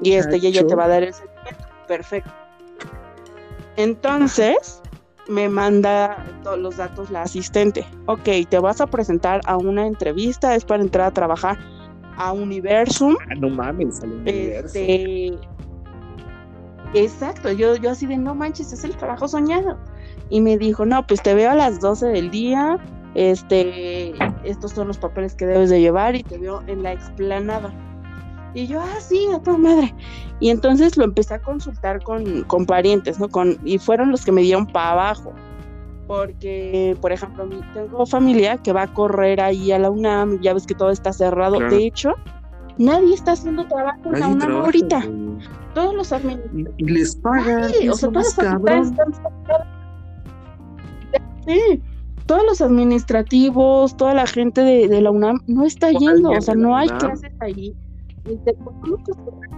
y 0.02 0.12
este, 0.12 0.38
y 0.38 0.46
ella 0.46 0.66
te 0.66 0.74
va 0.74 0.84
a 0.84 0.88
dar 0.88 1.02
el 1.02 1.14
seguimiento. 1.14 1.66
Perfecto. 1.86 2.30
Entonces, 3.76 4.82
me 5.28 5.48
manda 5.48 6.24
todos 6.42 6.58
los 6.58 6.76
datos 6.76 7.10
la 7.10 7.22
asistente. 7.22 7.86
Ok, 8.06 8.28
te 8.48 8.58
vas 8.58 8.80
a 8.80 8.86
presentar 8.86 9.40
a 9.46 9.56
una 9.56 9.86
entrevista, 9.86 10.54
es 10.54 10.64
para 10.64 10.82
entrar 10.82 11.06
a 11.08 11.10
trabajar 11.10 11.58
a 12.16 12.32
Universum. 12.32 13.16
Ah, 13.30 13.34
no 13.36 13.48
mames, 13.48 14.00
Este, 14.26 15.32
exacto, 16.94 17.52
yo, 17.52 17.76
yo 17.76 17.90
así 17.90 18.06
de 18.06 18.16
no 18.16 18.34
manches, 18.34 18.72
es 18.72 18.84
el 18.84 18.96
trabajo 18.96 19.28
soñado. 19.28 19.78
Y 20.28 20.40
me 20.40 20.58
dijo, 20.58 20.84
no, 20.86 21.06
pues 21.06 21.22
te 21.22 21.34
veo 21.34 21.50
a 21.50 21.54
las 21.54 21.80
12 21.80 22.06
del 22.06 22.30
día, 22.30 22.78
este, 23.14 24.14
estos 24.44 24.72
son 24.72 24.88
los 24.88 24.98
papeles 24.98 25.34
que 25.34 25.46
debes 25.46 25.70
de 25.70 25.80
llevar 25.80 26.16
y 26.16 26.22
te 26.22 26.38
veo 26.38 26.62
en 26.66 26.82
la 26.82 26.92
explanada. 26.92 27.72
Y 28.54 28.66
yo, 28.66 28.80
ah, 28.80 29.00
sí, 29.00 29.28
a 29.34 29.38
toda 29.38 29.56
madre. 29.56 29.94
Y 30.40 30.50
entonces 30.50 30.96
lo 30.96 31.04
empecé 31.04 31.34
a 31.34 31.38
consultar 31.40 32.02
con, 32.02 32.42
con 32.44 32.66
parientes, 32.66 33.18
¿no? 33.18 33.28
Con, 33.28 33.58
y 33.64 33.78
fueron 33.78 34.10
los 34.10 34.24
que 34.24 34.32
me 34.32 34.42
dieron 34.42 34.66
para 34.66 34.92
abajo. 34.92 35.32
Porque, 36.06 36.96
por 37.00 37.12
ejemplo, 37.12 37.48
tengo 37.72 38.04
familia 38.04 38.58
que 38.58 38.72
va 38.72 38.82
a 38.82 38.92
correr 38.92 39.40
ahí 39.40 39.72
a 39.72 39.78
la 39.78 39.90
UNAM, 39.90 40.40
ya 40.40 40.52
ves 40.52 40.66
que 40.66 40.74
todo 40.74 40.90
está 40.90 41.12
cerrado. 41.12 41.58
De 41.58 41.86
hecho, 41.86 42.12
nadie 42.76 43.14
está 43.14 43.32
haciendo 43.32 43.66
trabajo 43.66 44.00
en 44.12 44.20
la 44.20 44.28
UNAM 44.28 44.52
ahorita. 44.56 45.02
Todos 45.74 45.94
los 45.94 46.12
administradores. 46.12 46.74
Y 46.76 46.84
les 46.84 47.16
pagan. 47.16 47.70
o 47.88 47.94
sea, 47.94 48.10
todos 48.10 48.36
los 48.66 48.92
Sí 51.46 51.82
todos 52.26 52.42
los 52.44 52.60
administrativos, 52.60 53.96
toda 53.96 54.14
la 54.14 54.26
gente 54.26 54.62
de, 54.62 55.00
la 55.00 55.10
UNAM 55.10 55.40
no 55.46 55.64
está 55.64 55.90
yendo, 55.90 56.30
o 56.30 56.40
sea, 56.40 56.54
no 56.54 56.76
hay 56.76 56.88
clases 56.88 57.32
ahí. 57.40 57.74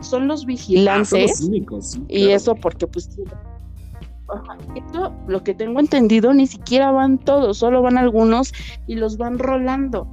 Son 0.00 0.27
los 0.27 0.46
vigilantes. 0.46 1.50
Ah, 1.50 2.00
y 2.09 2.31
eso 2.31 2.55
porque 2.55 2.87
pues 2.87 3.11
esto, 4.74 5.12
lo 5.29 5.44
que 5.44 5.55
tengo 5.55 5.81
entendido, 5.81 6.33
ni 6.33 6.46
siquiera 6.46 6.90
van 6.90 7.18
todos, 7.18 7.59
solo 7.59 7.83
van 7.83 7.98
algunos 7.98 8.53
y 8.87 8.94
los 8.94 9.18
van 9.18 9.38
rolando. 9.38 10.09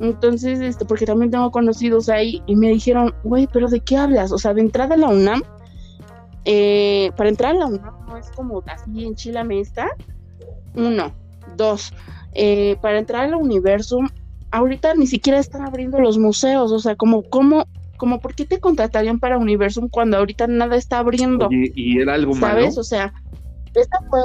Entonces, 0.00 0.60
este, 0.60 0.84
porque 0.84 1.06
también 1.06 1.30
tengo 1.30 1.50
conocidos 1.50 2.08
ahí 2.08 2.42
y 2.46 2.56
me 2.56 2.68
dijeron, 2.68 3.14
güey, 3.22 3.48
pero 3.52 3.68
¿de 3.68 3.80
qué 3.80 3.96
hablas? 3.96 4.32
O 4.32 4.38
sea, 4.38 4.52
de 4.52 4.60
entrada 4.60 4.96
a 4.96 4.98
la 4.98 5.08
UNAM, 5.08 5.42
eh, 6.44 7.10
para 7.16 7.30
entrar 7.30 7.54
a 7.54 7.58
la 7.60 7.66
UNAM 7.66 8.06
no 8.06 8.16
es 8.16 8.30
como 8.32 8.62
así 8.66 9.04
en 9.04 9.14
Chile 9.14 9.40
está, 9.60 9.88
uno, 10.74 11.12
Dos, 11.56 11.92
eh, 12.34 12.76
para 12.82 12.98
entrar 12.98 13.24
al 13.24 13.34
universo, 13.34 13.98
ahorita 14.50 14.94
ni 14.94 15.06
siquiera 15.06 15.38
están 15.38 15.62
abriendo 15.62 15.98
los 16.00 16.18
museos, 16.18 16.72
o 16.72 16.78
sea, 16.78 16.96
como, 16.96 17.22
como, 17.22 17.66
como, 17.96 18.20
¿por 18.20 18.34
qué 18.34 18.44
te 18.44 18.60
contratarían 18.60 19.20
para 19.20 19.38
Universum 19.38 19.88
cuando 19.88 20.16
ahorita 20.16 20.46
nada 20.46 20.76
está 20.76 20.98
abriendo? 20.98 21.48
y 21.50 22.00
era 22.00 22.14
algo 22.14 22.34
¿Sabes? 22.34 22.78
O 22.78 22.84
sea, 22.84 23.12
esta 23.74 23.98
fue 24.08 24.20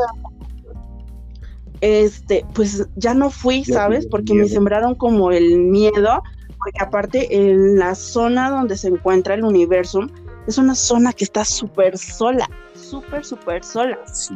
este, 1.81 2.45
pues 2.53 2.87
ya 2.95 3.13
no 3.13 3.29
fui, 3.29 3.63
¿sabes? 3.63 4.05
Porque 4.07 4.33
me 4.33 4.47
sembraron 4.47 4.95
como 4.95 5.31
el 5.31 5.57
miedo, 5.57 6.21
porque 6.57 6.81
aparte 6.81 7.35
en 7.35 7.79
la 7.79 7.95
zona 7.95 8.49
donde 8.49 8.77
se 8.77 8.89
encuentra 8.89 9.35
el 9.35 9.43
universo, 9.43 10.01
es 10.47 10.57
una 10.57 10.75
zona 10.75 11.13
que 11.13 11.23
está 11.23 11.45
súper 11.45 11.97
sola, 11.97 12.49
súper, 12.73 13.23
súper 13.23 13.63
sola. 13.63 13.97
Sí. 14.11 14.33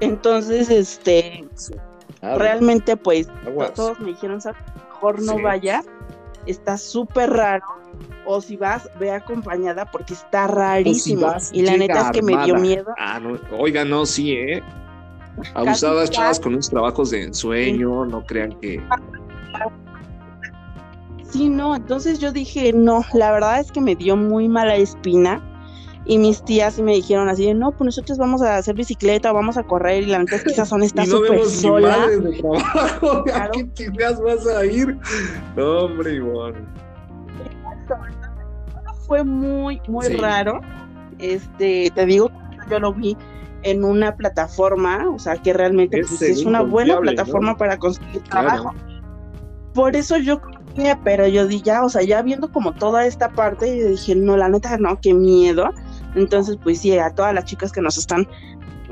Entonces, 0.00 0.70
este, 0.70 1.46
Realmente, 2.22 2.96
pues, 2.96 3.28
todos 3.74 3.98
me 4.00 4.08
dijeron, 4.08 4.38
mejor 4.88 5.20
no 5.22 5.42
vaya, 5.42 5.82
está 6.46 6.78
súper 6.78 7.30
raro. 7.30 7.64
O 8.24 8.40
si 8.40 8.56
vas, 8.56 8.88
ve 9.00 9.10
acompañada 9.10 9.84
porque 9.90 10.14
está 10.14 10.46
rarísimo. 10.46 11.34
y 11.52 11.62
la 11.62 11.76
neta 11.76 12.06
es 12.06 12.10
que 12.12 12.22
me 12.22 12.44
dio 12.44 12.54
miedo. 12.54 12.94
Ah, 12.96 13.18
no. 13.18 13.38
Oiga, 13.58 13.84
no, 13.84 14.06
sí, 14.06 14.32
¿eh? 14.32 14.62
abusadas 15.54 16.10
chavas 16.10 16.38
con 16.38 16.52
unos 16.52 16.68
trabajos 16.68 17.10
de 17.10 17.24
ensueño, 17.24 18.04
no 18.04 18.24
crean 18.24 18.52
que... 18.60 18.80
Sí, 21.30 21.48
no, 21.48 21.74
entonces 21.74 22.18
yo 22.18 22.30
dije, 22.30 22.72
no, 22.74 23.02
la 23.14 23.32
verdad 23.32 23.60
es 23.60 23.72
que 23.72 23.80
me 23.80 23.96
dio 23.96 24.16
muy 24.16 24.48
mala 24.48 24.76
espina 24.76 25.42
y 26.04 26.18
mis 26.18 26.44
tías 26.44 26.78
me 26.80 26.94
dijeron 26.94 27.28
así, 27.28 27.52
no, 27.54 27.70
pues 27.72 27.86
nosotros 27.86 28.18
vamos 28.18 28.42
a 28.42 28.56
hacer 28.56 28.74
bicicleta, 28.74 29.30
o 29.30 29.34
vamos 29.34 29.56
a 29.56 29.62
correr 29.62 30.02
y 30.02 30.06
la 30.06 30.18
neta 30.18 30.36
es 30.36 30.44
que 30.44 30.50
esa 30.50 30.64
zona 30.64 30.84
está 30.86 31.06
súper 31.06 31.38
no 31.38 31.44
sola. 31.46 32.08
de 32.08 32.38
trabajo, 32.38 33.24
¿a 33.34 33.50
qué 33.50 33.72
chingas 33.74 34.20
vas 34.20 34.46
a 34.46 34.64
ir? 34.64 34.98
No, 35.56 35.84
hombre, 35.84 36.14
Ivonne. 36.14 36.58
Fue 39.06 39.22
muy, 39.24 39.80
muy 39.88 40.08
raro. 40.16 40.60
Este, 41.18 41.92
te 41.94 42.06
digo, 42.06 42.30
yo 42.70 42.80
lo 42.80 42.94
vi 42.94 43.16
en 43.62 43.84
una 43.84 44.16
plataforma, 44.16 45.08
o 45.08 45.18
sea, 45.18 45.36
que 45.36 45.52
realmente 45.52 46.00
es, 46.00 46.08
pues, 46.18 46.44
una 46.44 46.62
buena 46.62 46.98
plataforma 46.98 47.56
para 47.56 47.76
conseguir 47.78 48.22
trabajo. 48.22 48.72
Por 49.74 49.94
eso 49.96 50.16
yo 50.16 50.40
pero 51.04 51.26
yo 51.26 51.46
di 51.46 51.62
ya, 51.62 51.84
o 51.84 51.88
sea, 51.88 52.02
ya 52.02 52.22
viendo 52.22 52.50
como 52.50 52.72
toda 52.72 53.06
esta 53.06 53.30
parte, 53.30 53.78
yo 53.78 53.88
dije, 53.88 54.14
no, 54.14 54.36
la 54.36 54.48
neta, 54.48 54.76
no, 54.78 55.00
qué 55.00 55.14
miedo. 55.14 55.70
Entonces, 56.14 56.58
pues 56.62 56.80
sí, 56.80 56.96
a 56.98 57.10
todas 57.10 57.34
las 57.34 57.44
chicas 57.44 57.72
que 57.72 57.80
nos 57.80 57.98
están 57.98 58.26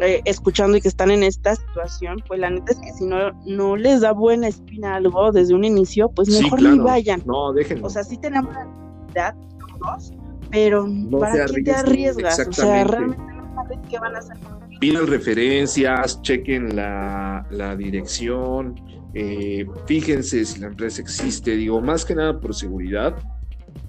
eh, 0.00 0.22
escuchando 0.24 0.76
y 0.76 0.80
que 0.80 0.88
están 0.88 1.10
en 1.10 1.22
esta 1.22 1.54
situación, 1.54 2.22
pues 2.26 2.40
la 2.40 2.50
neta 2.50 2.72
es 2.72 2.78
que 2.78 2.92
si 2.92 3.04
no, 3.04 3.32
no 3.46 3.76
les 3.76 4.00
da 4.00 4.12
buena 4.12 4.48
espina 4.48 4.96
algo 4.96 5.30
desde 5.32 5.54
un 5.54 5.64
inicio, 5.64 6.10
pues 6.10 6.28
mejor 6.28 6.62
ni 6.62 6.78
vayan. 6.78 7.22
No, 7.26 7.52
déjenlo. 7.52 7.86
O 7.86 7.90
sea, 7.90 8.04
sí 8.04 8.16
tenemos 8.16 8.54
la 8.54 8.64
necesidad 8.64 9.34
todos, 9.78 10.12
pero 10.50 10.86
¿para 11.18 11.46
qué 11.46 11.62
te 11.62 11.72
arriesgas? 11.72 12.38
O 12.48 12.52
sea, 12.52 12.84
realmente 12.84 13.32
no 13.34 13.54
sabes 13.54 13.78
qué 13.88 13.98
van 13.98 14.16
a 14.16 14.18
hacer. 14.18 14.36
Pidan 14.80 15.06
referencias, 15.06 16.22
chequen 16.22 16.74
la, 16.74 17.46
la 17.50 17.76
dirección, 17.76 18.74
eh, 19.12 19.66
fíjense 19.86 20.44
si 20.44 20.60
la 20.60 20.68
empresa 20.68 21.02
existe, 21.02 21.56
digo, 21.56 21.80
más 21.80 22.04
que 22.04 22.14
nada 22.14 22.38
por 22.38 22.54
seguridad, 22.54 23.16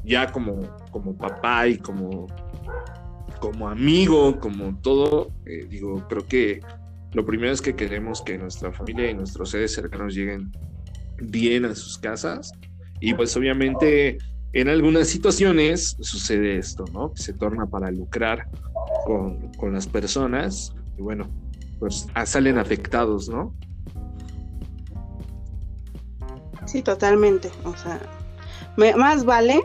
ya 0.04 0.32
como, 0.32 0.60
como 0.90 1.16
papá 1.16 1.68
y 1.68 1.78
como, 1.78 2.28
como 3.42 3.68
amigo, 3.68 4.40
como 4.40 4.78
todo, 4.82 5.32
eh, 5.48 5.66
digo, 5.68 6.08
creo 6.08 6.26
que 6.28 6.62
lo 7.12 7.26
primero 7.26 7.52
es 7.52 7.62
que 7.62 7.76
queremos 7.76 8.22
que 8.22 8.38
nuestra 8.38 8.72
familia 8.72 9.10
y 9.10 9.16
nuestros 9.16 9.50
seres 9.50 9.74
cercanos 9.74 10.14
lleguen 10.14 10.52
bien 11.18 11.66
a 11.66 11.74
sus 11.76 11.98
casas 11.98 12.54
y 13.00 13.16
pues 13.16 13.36
obviamente 13.36 14.20
en 14.54 14.70
algunas 14.70 15.08
situaciones 15.08 15.98
sucede 16.00 16.58
esto, 16.58 16.86
¿no? 16.94 17.14
Que 17.14 17.22
se 17.22 17.34
torna 17.34 17.66
para 17.66 17.90
lucrar 17.90 18.48
con, 19.06 19.52
con 19.54 19.74
las 19.74 19.88
personas 19.88 20.74
y 20.98 21.02
bueno, 21.02 21.28
pues 21.80 22.08
salen 22.26 22.60
afectados, 22.60 23.28
¿no? 23.28 23.56
Sí, 26.68 26.84
totalmente. 26.84 27.50
O 27.64 27.76
sea, 27.76 28.00
más 28.78 29.26
vale, 29.26 29.62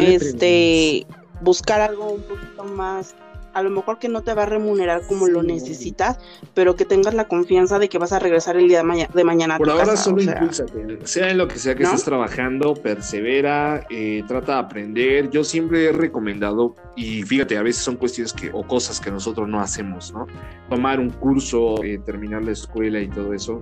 este 0.00 1.06
buscar 1.42 1.80
algo 1.80 2.12
un 2.12 2.22
poquito 2.22 2.64
más, 2.64 3.14
a 3.54 3.62
lo 3.62 3.70
mejor 3.70 3.98
que 3.98 4.08
no 4.08 4.22
te 4.22 4.34
va 4.34 4.44
a 4.44 4.46
remunerar 4.46 5.06
como 5.06 5.28
lo 5.28 5.42
necesitas, 5.42 6.18
pero 6.54 6.74
que 6.74 6.84
tengas 6.84 7.14
la 7.14 7.28
confianza 7.28 7.78
de 7.78 7.88
que 7.88 7.98
vas 7.98 8.12
a 8.12 8.18
regresar 8.18 8.56
el 8.56 8.68
día 8.68 8.82
de, 9.12 9.24
mañana. 9.24 9.58
Por 9.58 9.70
ahora 9.70 9.96
solo 9.96 10.22
sea, 10.22 10.48
sea 11.04 11.30
en 11.30 11.38
lo 11.38 11.48
que 11.48 11.58
sea 11.58 11.74
que 11.74 11.82
estés 11.82 12.04
trabajando, 12.04 12.74
persevera, 12.74 13.86
eh, 13.90 14.22
trata 14.26 14.54
de 14.54 14.58
aprender. 14.60 15.30
Yo 15.30 15.44
siempre 15.44 15.86
he 15.86 15.92
recomendado, 15.92 16.74
y 16.96 17.22
fíjate, 17.22 17.58
a 17.58 17.62
veces 17.62 17.82
son 17.82 17.96
cuestiones 17.96 18.32
que, 18.32 18.50
o 18.52 18.66
cosas 18.66 19.00
que 19.00 19.10
nosotros 19.10 19.48
no 19.48 19.60
hacemos, 19.60 20.12
¿no? 20.12 20.26
Tomar 20.70 20.98
un 21.00 21.10
curso, 21.10 21.82
eh, 21.84 22.00
terminar 22.04 22.42
la 22.42 22.52
escuela 22.52 23.00
y 23.00 23.08
todo 23.08 23.34
eso 23.34 23.60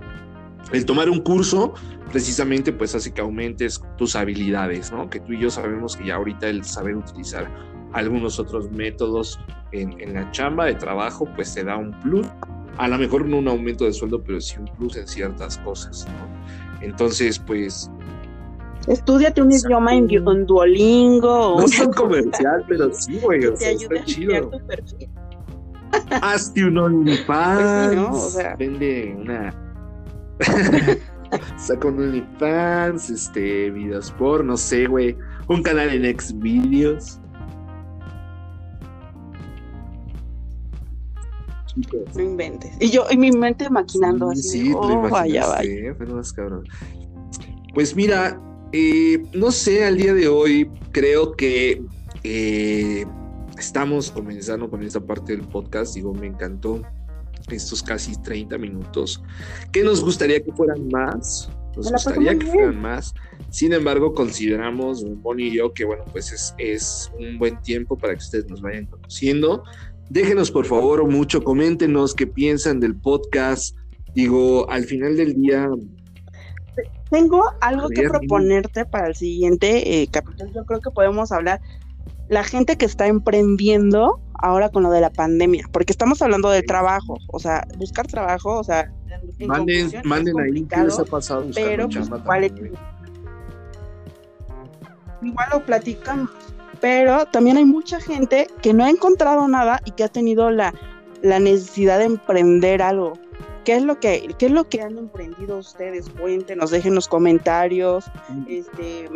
el 0.71 0.85
tomar 0.85 1.09
un 1.09 1.19
curso 1.19 1.73
precisamente 2.11 2.71
pues 2.71 2.93
hace 2.93 3.13
que 3.13 3.21
aumentes 3.21 3.81
tus 3.97 4.15
habilidades, 4.15 4.91
¿no? 4.91 5.09
Que 5.09 5.19
tú 5.19 5.33
y 5.33 5.39
yo 5.39 5.49
sabemos 5.49 5.95
que 5.95 6.05
ya 6.07 6.15
ahorita 6.15 6.47
el 6.47 6.63
saber 6.63 6.95
utilizar 6.95 7.49
algunos 7.93 8.39
otros 8.39 8.71
métodos 8.71 9.39
en, 9.71 10.13
la 10.13 10.29
chamba 10.31 10.65
de 10.65 10.75
trabajo 10.75 11.27
pues 11.35 11.53
te 11.53 11.63
da 11.63 11.77
un 11.77 11.91
plus. 12.01 12.27
A 12.77 12.87
lo 12.87 12.97
mejor 12.97 13.25
no 13.25 13.37
un 13.37 13.47
aumento 13.47 13.85
de 13.85 13.93
sueldo, 13.93 14.21
pero 14.23 14.39
sí 14.39 14.57
un 14.57 14.65
plus 14.77 14.95
en 14.97 15.07
ciertas 15.07 15.57
cosas, 15.59 16.07
¿no? 16.07 16.85
Entonces 16.85 17.39
pues... 17.39 17.91
Estudiate 18.87 19.41
un 19.41 19.51
idioma 19.51 19.93
en, 19.93 20.07
Duolingo. 20.47 21.59
No 21.59 21.65
es 21.65 21.87
comercial, 21.95 22.65
pero 22.67 22.89
sí, 22.93 23.19
güey. 23.21 23.45
O 23.45 23.55
sea, 23.55 23.71
está 23.71 24.03
chido. 24.05 24.49
Hazte 26.21 26.65
un 26.65 26.77
OnlyFans. 26.77 28.09
Pues 28.09 28.23
o 28.23 28.29
sea... 28.29 28.55
Vende 28.55 29.15
una 29.19 29.53
Saco 31.57 31.89
un 31.89 31.99
OnlyFans, 31.99 33.09
este, 33.09 33.71
videos 33.71 34.11
por, 34.11 34.43
no 34.43 34.57
sé, 34.57 34.87
güey. 34.87 35.17
Un 35.47 35.63
canal 35.63 35.89
en 35.89 36.19
Xvideos. 36.19 37.20
No 42.15 42.21
inventes. 42.21 42.71
Y 42.79 42.89
yo, 42.89 43.05
y 43.09 43.17
mi 43.17 43.31
mente 43.31 43.69
maquinando 43.69 44.29
así. 44.29 44.41
Sí, 44.41 44.73
oh, 44.75 45.09
vaya, 45.09 45.47
vaya. 45.47 45.95
Pues 47.73 47.95
mira, 47.95 48.39
eh, 48.73 49.23
no 49.33 49.51
sé, 49.51 49.85
al 49.85 49.97
día 49.97 50.13
de 50.13 50.27
hoy 50.27 50.69
creo 50.91 51.33
que 51.33 51.81
eh, 52.23 53.05
estamos 53.57 54.11
comenzando 54.11 54.69
con 54.69 54.83
esta 54.83 54.99
parte 54.99 55.35
del 55.35 55.47
podcast. 55.47 55.95
Digo, 55.95 56.13
me 56.13 56.27
encantó 56.27 56.81
estos 57.49 57.81
casi 57.81 58.15
30 58.21 58.57
minutos, 58.57 59.23
que 59.71 59.83
nos 59.83 60.03
gustaría 60.03 60.41
que 60.41 60.51
fueran 60.51 60.87
más, 60.89 61.49
nos 61.75 61.91
gustaría 61.91 62.37
que 62.37 62.45
fueran 62.45 62.79
más. 62.79 63.13
Sin 63.49 63.73
embargo, 63.73 64.13
consideramos, 64.13 65.03
Bonnie 65.21 65.47
y 65.47 65.57
yo, 65.57 65.73
que 65.73 65.85
bueno, 65.85 66.03
pues 66.11 66.31
es, 66.31 66.53
es 66.57 67.11
un 67.19 67.37
buen 67.37 67.61
tiempo 67.61 67.97
para 67.97 68.13
que 68.13 68.19
ustedes 68.19 68.47
nos 68.47 68.61
vayan 68.61 68.85
conociendo. 68.85 69.63
Déjenos 70.11 70.51
por 70.51 70.65
favor 70.65 71.07
mucho, 71.07 71.41
coméntenos 71.41 72.13
qué 72.13 72.27
piensan 72.27 72.81
del 72.81 72.97
podcast. 72.97 73.77
Digo, 74.13 74.69
al 74.69 74.83
final 74.83 75.15
del 75.15 75.35
día... 75.35 75.69
Tengo 77.09 77.41
algo 77.61 77.87
que 77.87 78.09
proponerte 78.09 78.85
para 78.85 79.07
el 79.07 79.15
siguiente 79.15 80.01
eh, 80.01 80.07
capítulo. 80.11 80.51
Yo 80.53 80.65
creo 80.65 80.81
que 80.81 80.91
podemos 80.91 81.31
hablar 81.31 81.61
la 82.27 82.43
gente 82.43 82.75
que 82.75 82.83
está 82.83 83.07
emprendiendo 83.07 84.19
ahora 84.33 84.67
con 84.67 84.83
lo 84.83 84.91
de 84.91 84.99
la 84.99 85.11
pandemia, 85.11 85.65
porque 85.71 85.93
estamos 85.93 86.21
hablando 86.21 86.49
de 86.49 86.61
trabajo, 86.61 87.17
o 87.27 87.39
sea, 87.39 87.65
buscar 87.77 88.05
trabajo, 88.07 88.59
o 88.59 88.63
sea, 88.65 88.91
manden, 89.47 89.91
manden 90.03 90.37
ahí 90.41 90.65
qué 90.65 90.83
les 90.83 90.99
ha 90.99 91.05
pasado 91.05 91.45
pero 91.53 91.87
pues, 91.87 92.09
igual, 95.21 95.47
lo 95.53 95.65
platicamos, 95.65 96.29
pero 96.81 97.25
también 97.27 97.57
hay 97.57 97.65
mucha 97.65 97.99
gente 98.01 98.47
que 98.61 98.73
no 98.73 98.83
ha 98.83 98.89
encontrado 98.89 99.47
nada 99.47 99.79
y 99.85 99.91
que 99.91 100.03
ha 100.03 100.09
tenido 100.09 100.49
la, 100.49 100.73
la 101.21 101.39
necesidad 101.39 101.99
de 101.99 102.05
emprender 102.05 102.81
algo. 102.81 103.13
¿Qué 103.63 103.75
es 103.75 103.83
lo 103.83 103.99
que, 103.99 104.33
qué 104.39 104.47
es 104.47 104.51
lo 104.51 104.67
que 104.67 104.81
han 104.81 104.97
emprendido 104.97 105.59
ustedes? 105.59 106.09
Cuéntenos, 106.09 106.71
dejen 106.71 106.95
los 106.95 107.07
comentarios, 107.07 108.05
mm. 108.29 108.43
este, 108.47 109.09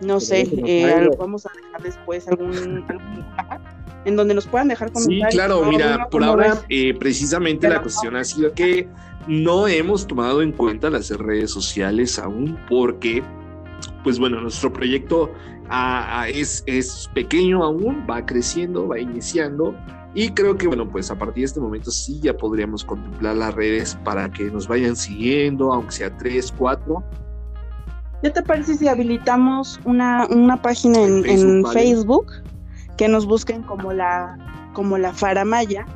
no 0.00 0.20
sé, 0.20 0.48
eh, 0.64 1.08
vamos 1.18 1.44
a 1.44 1.50
dejar 1.54 1.82
después 1.82 2.26
algún, 2.26 2.86
en 4.06 4.16
donde 4.16 4.32
nos 4.32 4.46
puedan 4.46 4.68
dejar 4.68 4.90
comentarios. 4.90 5.30
Sí, 5.30 5.36
claro, 5.36 5.64
mira, 5.66 6.08
por 6.10 6.24
ahora 6.24 6.62
eh, 6.70 6.94
precisamente 6.98 7.68
la 7.68 7.82
cuestión 7.82 8.16
ha 8.16 8.24
sido 8.24 8.54
que 8.54 8.88
no 9.26 9.68
hemos 9.68 10.06
tomado 10.06 10.40
en 10.40 10.52
cuenta 10.52 10.88
las 10.88 11.10
redes 11.10 11.50
sociales 11.50 12.18
aún 12.18 12.58
porque, 12.70 13.22
pues 14.02 14.18
bueno, 14.18 14.40
nuestro 14.40 14.72
proyecto 14.72 15.30
ah, 15.70 16.20
ah, 16.20 16.28
es, 16.28 16.62
es 16.66 17.08
pequeño 17.14 17.64
aún, 17.64 18.04
va 18.08 18.24
creciendo, 18.26 18.86
va 18.88 18.98
iniciando 18.98 19.74
y 20.12 20.30
creo 20.30 20.56
que, 20.56 20.66
bueno, 20.66 20.88
pues 20.88 21.10
a 21.10 21.16
partir 21.16 21.42
de 21.42 21.46
este 21.46 21.60
momento 21.60 21.90
sí 21.90 22.18
ya 22.20 22.36
podríamos 22.36 22.84
contemplar 22.84 23.36
las 23.36 23.54
redes 23.54 23.96
para 24.04 24.30
que 24.30 24.44
nos 24.44 24.66
vayan 24.66 24.96
siguiendo, 24.96 25.72
aunque 25.72 25.92
sea 25.92 26.16
tres, 26.16 26.52
cuatro. 26.56 27.04
¿Qué 28.22 28.30
te 28.30 28.42
parece 28.42 28.74
si 28.74 28.88
habilitamos 28.88 29.80
una, 29.84 30.26
una 30.26 30.60
página 30.60 31.00
en, 31.00 31.64
Facebook, 31.66 32.26
que 32.96 33.08
nos 33.08 33.24
busquen 33.24 33.62
como 33.62 33.92
la, 33.92 34.36
como 34.74 34.98
la 34.98 35.14
Faramaya 35.14 35.86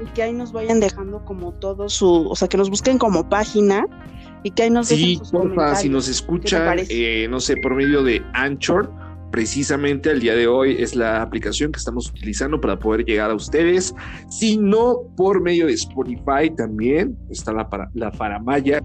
y 0.00 0.04
que 0.06 0.24
ahí 0.24 0.32
nos 0.32 0.52
vayan 0.52 0.80
dejando 0.80 1.24
como 1.24 1.52
todo 1.52 1.88
su, 1.88 2.28
o 2.28 2.34
sea, 2.34 2.48
que 2.48 2.56
nos 2.56 2.68
busquen 2.68 2.98
como 2.98 3.28
página 3.28 3.86
y 4.42 4.50
que 4.50 4.64
ahí 4.64 4.70
nos 4.70 4.88
sí, 4.88 5.16
sus 5.16 5.30
porfa, 5.30 5.76
si 5.76 5.88
nos 5.88 6.08
escuchan, 6.08 6.80
eh, 6.88 7.28
no 7.30 7.40
sé, 7.40 7.56
por 7.56 7.74
medio 7.74 8.02
de 8.02 8.22
Anchor, 8.32 8.92
precisamente 9.30 10.10
al 10.10 10.20
día 10.20 10.34
de 10.34 10.46
hoy 10.46 10.76
es 10.78 10.94
la 10.94 11.22
aplicación 11.22 11.72
que 11.72 11.78
estamos 11.78 12.10
utilizando 12.10 12.60
para 12.60 12.78
poder 12.78 13.04
llegar 13.04 13.30
a 13.30 13.34
ustedes, 13.34 13.94
sino 14.28 14.98
por 15.16 15.40
medio 15.40 15.66
de 15.66 15.74
Spotify 15.74 16.50
también 16.56 17.16
está 17.30 17.52
la, 17.52 17.68
la 17.94 18.10
Faramaya 18.12 18.80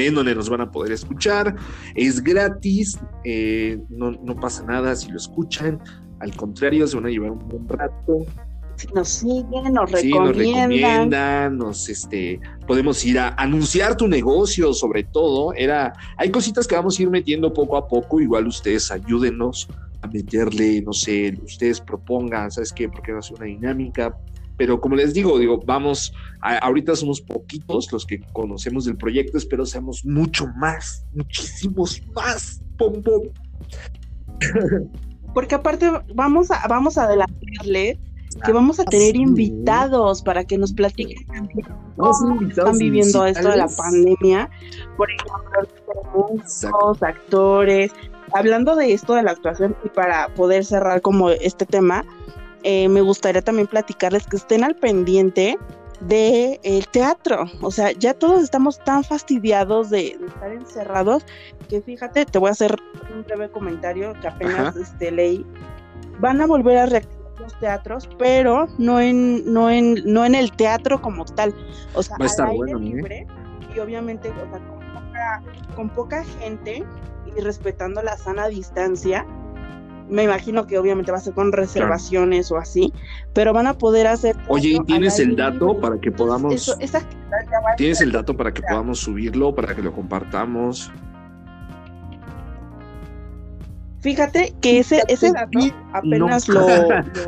en 0.00 0.14
donde 0.14 0.34
nos 0.34 0.48
van 0.48 0.62
a 0.62 0.70
poder 0.70 0.92
escuchar. 0.92 1.54
Es 1.94 2.22
gratis, 2.22 2.98
eh, 3.24 3.78
no, 3.90 4.36
pasa 4.40 4.64
nada 4.64 4.94
si 4.96 5.10
lo 5.10 5.16
escuchan, 5.16 5.80
al 6.20 6.34
contrario, 6.36 6.86
se 6.86 6.96
van 6.96 7.06
a 7.06 7.10
llevar 7.10 7.32
un 7.32 7.48
buen 7.48 7.68
rato. 7.68 8.26
Nos 8.94 9.08
siguen, 9.08 9.72
nos 9.72 9.90
recomiendan. 9.90 11.58
nos 11.58 11.88
este, 11.88 12.40
podemos 12.66 13.04
ir 13.04 13.18
a 13.18 13.28
anunciar 13.30 13.96
tu 13.96 14.08
negocio, 14.08 14.72
sobre 14.72 15.04
todo. 15.04 15.52
Era, 15.54 15.92
hay 16.16 16.30
cositas 16.30 16.66
que 16.66 16.74
vamos 16.74 16.98
a 16.98 17.02
ir 17.02 17.10
metiendo 17.10 17.52
poco 17.52 17.76
a 17.76 17.86
poco. 17.88 18.20
Igual 18.20 18.46
ustedes 18.46 18.90
ayúdenos 18.90 19.68
a 20.02 20.08
meterle, 20.08 20.82
no 20.82 20.92
sé, 20.92 21.38
ustedes 21.44 21.80
propongan, 21.80 22.50
¿sabes 22.50 22.72
qué? 22.72 22.88
Porque 22.88 23.12
no 23.12 23.18
hace 23.18 23.34
una 23.34 23.46
dinámica. 23.46 24.16
Pero 24.56 24.80
como 24.80 24.96
les 24.96 25.14
digo, 25.14 25.38
digo, 25.38 25.60
vamos, 25.64 26.12
ahorita 26.40 26.94
somos 26.94 27.20
poquitos 27.20 27.90
los 27.90 28.04
que 28.04 28.20
conocemos 28.32 28.84
del 28.84 28.96
proyecto, 28.96 29.38
espero 29.38 29.64
seamos 29.64 30.04
mucho 30.04 30.46
más, 30.56 31.06
muchísimos 31.14 32.02
más. 32.14 32.60
Pom, 32.76 33.02
pom. 33.02 33.22
Porque 35.34 35.54
aparte 35.54 35.90
vamos 36.14 36.50
a, 36.50 36.66
vamos 36.68 36.98
a 36.98 37.04
adelantarle 37.04 37.98
que 38.44 38.52
vamos 38.52 38.80
a 38.80 38.84
tener 38.84 39.16
invitados 39.16 40.22
para 40.22 40.44
que 40.44 40.58
nos 40.58 40.72
platiquen 40.72 41.26
cómo 41.96 42.40
están 42.48 42.78
viviendo 42.78 43.26
esto 43.26 43.48
de 43.48 43.56
la 43.56 43.68
pandemia. 43.68 44.50
Por 44.96 45.08
ejemplo, 45.10 46.28
músicos, 46.28 47.02
actores. 47.02 47.92
Hablando 48.34 48.76
de 48.76 48.92
esto 48.92 49.14
de 49.14 49.22
la 49.22 49.32
actuación 49.32 49.76
y 49.84 49.88
para 49.88 50.28
poder 50.34 50.64
cerrar 50.64 51.02
como 51.02 51.30
este 51.30 51.66
tema, 51.66 52.04
eh, 52.62 52.88
me 52.88 53.00
gustaría 53.00 53.42
también 53.42 53.66
platicarles 53.66 54.26
que 54.26 54.36
estén 54.36 54.64
al 54.64 54.74
pendiente 54.74 55.58
de 56.00 56.58
el 56.62 56.86
teatro. 56.88 57.44
O 57.60 57.70
sea, 57.70 57.92
ya 57.92 58.14
todos 58.14 58.42
estamos 58.42 58.78
tan 58.78 59.04
fastidiados 59.04 59.90
de, 59.90 60.18
estar 60.26 60.52
encerrados 60.52 61.24
que 61.68 61.80
fíjate, 61.80 62.24
te 62.26 62.38
voy 62.38 62.48
a 62.48 62.52
hacer 62.52 62.76
un 63.14 63.22
breve 63.24 63.50
comentario 63.50 64.14
que 64.20 64.28
apenas 64.28 64.76
este, 64.76 65.10
leí. 65.10 65.46
Van 66.18 66.40
a 66.40 66.46
volver 66.46 66.78
a 66.78 66.86
reactivar 66.86 67.21
los 67.42 67.58
teatros, 67.58 68.08
pero 68.18 68.68
no 68.78 69.00
en, 69.00 69.52
no 69.52 69.70
en, 69.70 69.96
no 70.06 70.24
en 70.24 70.34
el 70.34 70.52
teatro 70.52 71.02
como 71.02 71.24
tal. 71.24 71.54
O 71.94 72.02
sea, 72.02 72.16
al 72.16 72.50
aire 72.50 72.72
¿eh? 72.72 72.78
libre 72.78 73.26
y 73.74 73.78
obviamente 73.78 74.30
con, 74.30 74.60
poca, 74.60 75.42
con 75.76 75.88
poca 75.90 76.24
gente 76.40 76.84
y 77.36 77.40
respetando 77.40 78.02
la 78.02 78.16
sana 78.16 78.48
distancia 78.48 79.26
me 80.08 80.24
imagino 80.24 80.66
que 80.66 80.78
obviamente 80.78 81.10
va 81.10 81.18
a 81.18 81.20
ser 81.20 81.32
con 81.32 81.52
reservaciones 81.52 82.52
o 82.52 82.58
así, 82.58 82.92
pero 83.32 83.52
van 83.52 83.66
a 83.66 83.74
poder 83.74 84.06
hacer. 84.06 84.36
Oye, 84.48 84.78
¿tienes 84.86 85.18
el 85.18 85.36
dato 85.36 85.80
para 85.80 85.98
que 85.98 86.12
podamos? 86.12 86.76
¿Tienes 87.78 88.00
el 88.02 88.12
dato 88.12 88.36
para 88.36 88.52
que 88.52 88.62
podamos 88.62 88.98
subirlo, 89.00 89.54
para 89.54 89.74
que 89.74 89.82
lo 89.82 89.92
compartamos? 89.92 90.92
Fíjate 94.02 94.52
que 94.60 94.80
ese, 94.80 95.02
ese 95.08 95.32
dato 95.32 95.58
apenas 95.92 96.48
lo, 96.48 96.68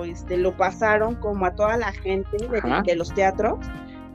este, 0.04 0.36
lo, 0.36 0.56
pasaron 0.56 1.14
como 1.14 1.46
a 1.46 1.54
toda 1.54 1.76
la 1.76 1.92
gente 1.92 2.36
de, 2.84 2.96
los 2.96 3.14
teatros 3.14 3.58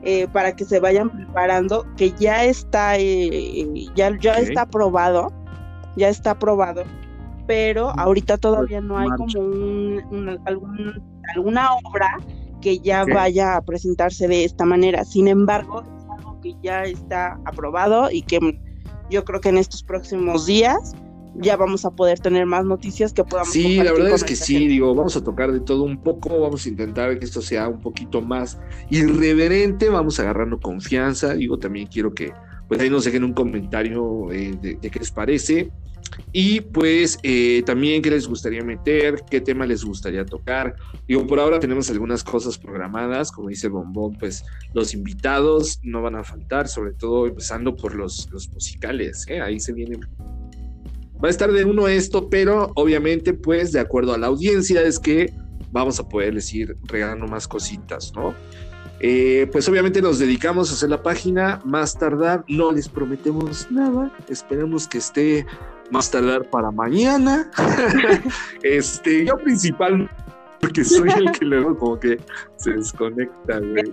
eh, 0.02 0.28
para 0.28 0.54
que 0.54 0.64
se 0.64 0.78
vayan 0.78 1.10
preparando, 1.10 1.86
que 1.96 2.12
ya 2.12 2.44
está, 2.44 2.98
eh, 2.98 3.66
ya, 3.94 4.16
ya 4.20 4.34
está 4.34 4.62
aprobado, 4.62 5.32
ya 5.96 6.08
está 6.08 6.32
aprobado 6.32 6.84
pero 7.50 7.90
ahorita 7.98 8.38
todavía 8.38 8.80
no 8.80 8.96
hay 8.96 9.08
como 9.08 9.40
un, 9.40 10.38
alguna 11.34 11.74
obra 11.82 12.16
que 12.60 12.78
ya 12.78 13.04
vaya 13.04 13.56
a 13.56 13.62
presentarse 13.62 14.28
de 14.28 14.44
esta 14.44 14.64
manera. 14.64 15.04
Sin 15.04 15.26
embargo, 15.26 15.82
es 15.96 16.04
algo 16.16 16.40
que 16.40 16.54
ya 16.62 16.84
está 16.84 17.40
aprobado 17.46 18.08
y 18.08 18.22
que 18.22 18.38
yo 19.10 19.24
creo 19.24 19.40
que 19.40 19.48
en 19.48 19.58
estos 19.58 19.82
próximos 19.82 20.46
días 20.46 20.94
ya 21.34 21.56
vamos 21.56 21.84
a 21.84 21.90
poder 21.90 22.18
tener 22.18 22.46
más 22.46 22.64
noticias 22.64 23.12
que 23.12 23.24
podamos. 23.24 23.52
Sí, 23.52 23.76
la 23.76 23.92
verdad 23.92 24.14
es 24.14 24.24
que 24.24 24.36
sí, 24.36 24.66
digo, 24.66 24.94
vamos 24.94 25.16
a 25.16 25.24
tocar 25.24 25.52
de 25.52 25.60
todo 25.60 25.84
un 25.84 26.02
poco, 26.02 26.40
vamos 26.40 26.66
a 26.66 26.68
intentar 26.68 27.18
que 27.18 27.24
esto 27.24 27.42
sea 27.42 27.68
un 27.68 27.80
poquito 27.80 28.20
más 28.20 28.58
irreverente, 28.90 29.88
vamos 29.88 30.18
agarrando 30.20 30.58
confianza, 30.60 31.34
digo, 31.34 31.58
también 31.58 31.86
quiero 31.86 32.14
que 32.14 32.32
pues 32.70 32.80
ahí 32.80 32.88
nos 32.88 33.04
dejen 33.04 33.24
un 33.24 33.32
comentario 33.32 34.30
eh, 34.32 34.56
de, 34.62 34.78
qué 34.78 34.98
les 35.00 35.10
parece. 35.10 35.72
Y 36.32 36.60
pues 36.60 37.18
eh, 37.24 37.64
también 37.66 38.00
qué 38.00 38.10
les 38.10 38.28
gustaría 38.28 38.62
meter, 38.62 39.24
qué 39.28 39.40
tema 39.40 39.66
les 39.66 39.84
gustaría 39.84 40.24
tocar. 40.24 40.76
Digo, 41.08 41.26
por 41.26 41.40
ahora 41.40 41.58
tenemos 41.58 41.90
algunas 41.90 42.22
cosas 42.22 42.58
programadas, 42.58 43.32
como 43.32 43.48
dice 43.48 43.68
Bombón, 43.68 44.16
pues 44.18 44.44
los 44.72 44.94
invitados 44.94 45.80
no 45.82 46.00
van 46.00 46.14
a 46.14 46.22
faltar, 46.22 46.68
sobre 46.68 46.92
todo 46.92 47.26
empezando 47.26 47.74
por 47.74 47.96
los, 47.96 48.28
los 48.30 48.48
musicales, 48.50 49.24
¿eh? 49.28 49.40
ahí 49.40 49.58
se 49.58 49.72
vienen. 49.72 50.00
Va 51.22 51.28
a 51.28 51.30
estar 51.30 51.52
de 51.52 51.64
uno 51.64 51.88
esto, 51.88 52.28
pero 52.28 52.72
obviamente 52.74 53.34
pues 53.34 53.72
de 53.72 53.80
acuerdo 53.80 54.14
a 54.14 54.18
la 54.18 54.28
audiencia 54.28 54.82
es 54.82 54.98
que 54.98 55.32
vamos 55.70 56.00
a 56.00 56.08
poderles 56.08 56.52
ir 56.54 56.76
regalando 56.84 57.26
más 57.26 57.46
cositas, 57.46 58.12
¿no? 58.14 58.34
Eh, 59.02 59.48
pues 59.50 59.66
obviamente 59.68 60.02
nos 60.02 60.18
dedicamos 60.18 60.70
a 60.70 60.74
hacer 60.74 60.90
la 60.90 61.02
página 61.02 61.60
más 61.64 61.98
tardar, 61.98 62.44
no 62.48 62.70
les 62.70 62.88
prometemos 62.88 63.70
nada, 63.70 64.14
esperemos 64.28 64.86
que 64.86 64.98
esté 64.98 65.46
más 65.90 66.10
tardar 66.10 66.48
para 66.50 66.70
mañana. 66.70 67.50
este, 68.62 69.24
yo 69.24 69.38
principal 69.38 70.08
porque 70.60 70.84
soy 70.84 71.08
el 71.16 71.32
que 71.32 71.44
luego 71.44 71.76
como 71.76 71.98
que 71.98 72.18
se 72.56 72.72
desconecta, 72.72 73.58
güey. 73.58 73.90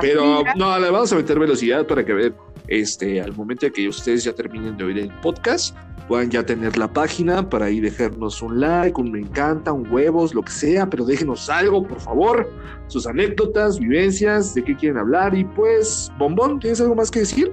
Pero 0.00 0.44
no, 0.56 0.78
le 0.78 0.90
vamos 0.90 1.12
a 1.12 1.16
meter 1.16 1.38
velocidad 1.38 1.86
para 1.86 2.04
que 2.04 2.12
vean, 2.12 2.36
este, 2.68 3.20
al 3.20 3.32
momento 3.34 3.66
de 3.66 3.72
que 3.72 3.88
ustedes 3.88 4.24
ya 4.24 4.34
terminen 4.34 4.76
de 4.76 4.84
oír 4.84 4.98
el 4.98 5.10
podcast, 5.20 5.74
puedan 6.08 6.30
ya 6.30 6.44
tener 6.44 6.76
la 6.76 6.92
página 6.92 7.48
para 7.48 7.66
ahí 7.66 7.80
dejarnos 7.80 8.42
un 8.42 8.60
like, 8.60 9.00
un 9.00 9.12
me 9.12 9.20
encanta, 9.20 9.72
un 9.72 9.90
huevos, 9.90 10.34
lo 10.34 10.42
que 10.42 10.52
sea, 10.52 10.88
pero 10.88 11.04
déjenos 11.04 11.48
algo, 11.48 11.86
por 11.86 12.00
favor, 12.00 12.50
sus 12.88 13.06
anécdotas, 13.06 13.78
vivencias, 13.78 14.54
de 14.54 14.64
qué 14.64 14.76
quieren 14.76 14.98
hablar 14.98 15.34
y 15.34 15.44
pues, 15.44 16.12
Bombón, 16.18 16.60
¿tienes 16.60 16.80
algo 16.80 16.94
más 16.94 17.10
que 17.10 17.20
decir? 17.20 17.52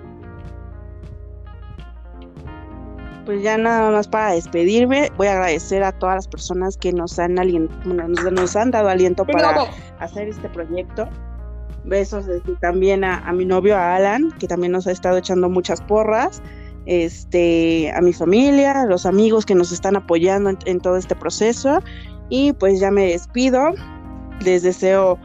Pues 3.25 3.43
ya 3.43 3.57
nada 3.57 3.91
más 3.91 4.07
para 4.07 4.31
despedirme, 4.31 5.11
voy 5.15 5.27
a 5.27 5.33
agradecer 5.33 5.83
a 5.83 5.91
todas 5.91 6.15
las 6.15 6.27
personas 6.27 6.75
que 6.75 6.91
nos 6.91 7.17
han, 7.19 7.35
nos, 7.35 8.55
han 8.55 8.71
dado 8.71 8.89
aliento 8.89 9.25
para 9.25 9.65
hacer 9.99 10.27
este 10.27 10.49
proyecto. 10.49 11.07
Besos 11.83 12.25
también 12.59 13.03
a, 13.03 13.19
a 13.19 13.31
mi 13.31 13.45
novio, 13.45 13.75
a 13.75 13.95
Alan, 13.95 14.31
que 14.39 14.47
también 14.47 14.71
nos 14.71 14.85
ha 14.87 14.91
estado 14.91 15.17
echando 15.17 15.49
muchas 15.49 15.81
porras 15.81 16.41
este, 16.85 17.91
a 17.91 18.01
mi 18.01 18.13
familia, 18.13 18.81
a 18.81 18.85
los 18.85 19.05
amigos 19.05 19.45
que 19.45 19.55
nos 19.55 19.71
están 19.71 19.95
apoyando 19.95 20.51
en, 20.65 20.79
todo 20.79 20.97
este 20.97 21.15
proceso. 21.15 21.81
Y 22.29 22.53
pues 22.53 22.79
ya 22.79 22.91
me 22.91 23.07
despido. 23.07 23.71
Les 24.43 24.63
deseo 24.63 25.19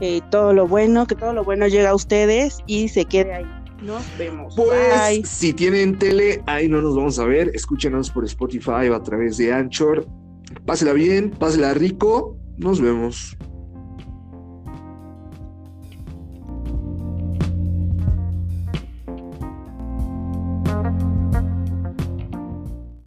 eh, 0.00 0.20
todo 0.30 0.52
lo 0.52 0.66
bueno, 0.66 1.06
que 1.06 1.14
todo 1.14 1.32
lo 1.32 1.44
bueno 1.44 1.66
llegue 1.66 1.86
a 1.86 1.94
ustedes 1.94 2.58
y 2.66 2.88
se 2.88 3.04
quede 3.04 3.34
ahí. 3.34 3.46
Nos 3.82 4.04
vemos. 4.18 4.54
Pues 4.56 5.28
si 5.28 5.54
tienen 5.54 5.98
tele, 5.98 6.42
ahí 6.46 6.68
no 6.68 6.82
nos 6.82 6.94
vamos 6.94 7.18
a 7.18 7.24
ver. 7.24 7.50
Escúchenos 7.54 8.10
por 8.10 8.24
Spotify 8.26 8.88
o 8.90 8.94
a 8.94 9.02
través 9.02 9.38
de 9.38 9.52
Anchor. 9.52 10.06
Pásela 10.66 10.92
bien, 10.92 11.30
pásela 11.30 11.72
rico. 11.74 12.36
Nos 12.58 12.80
vemos. 12.80 13.36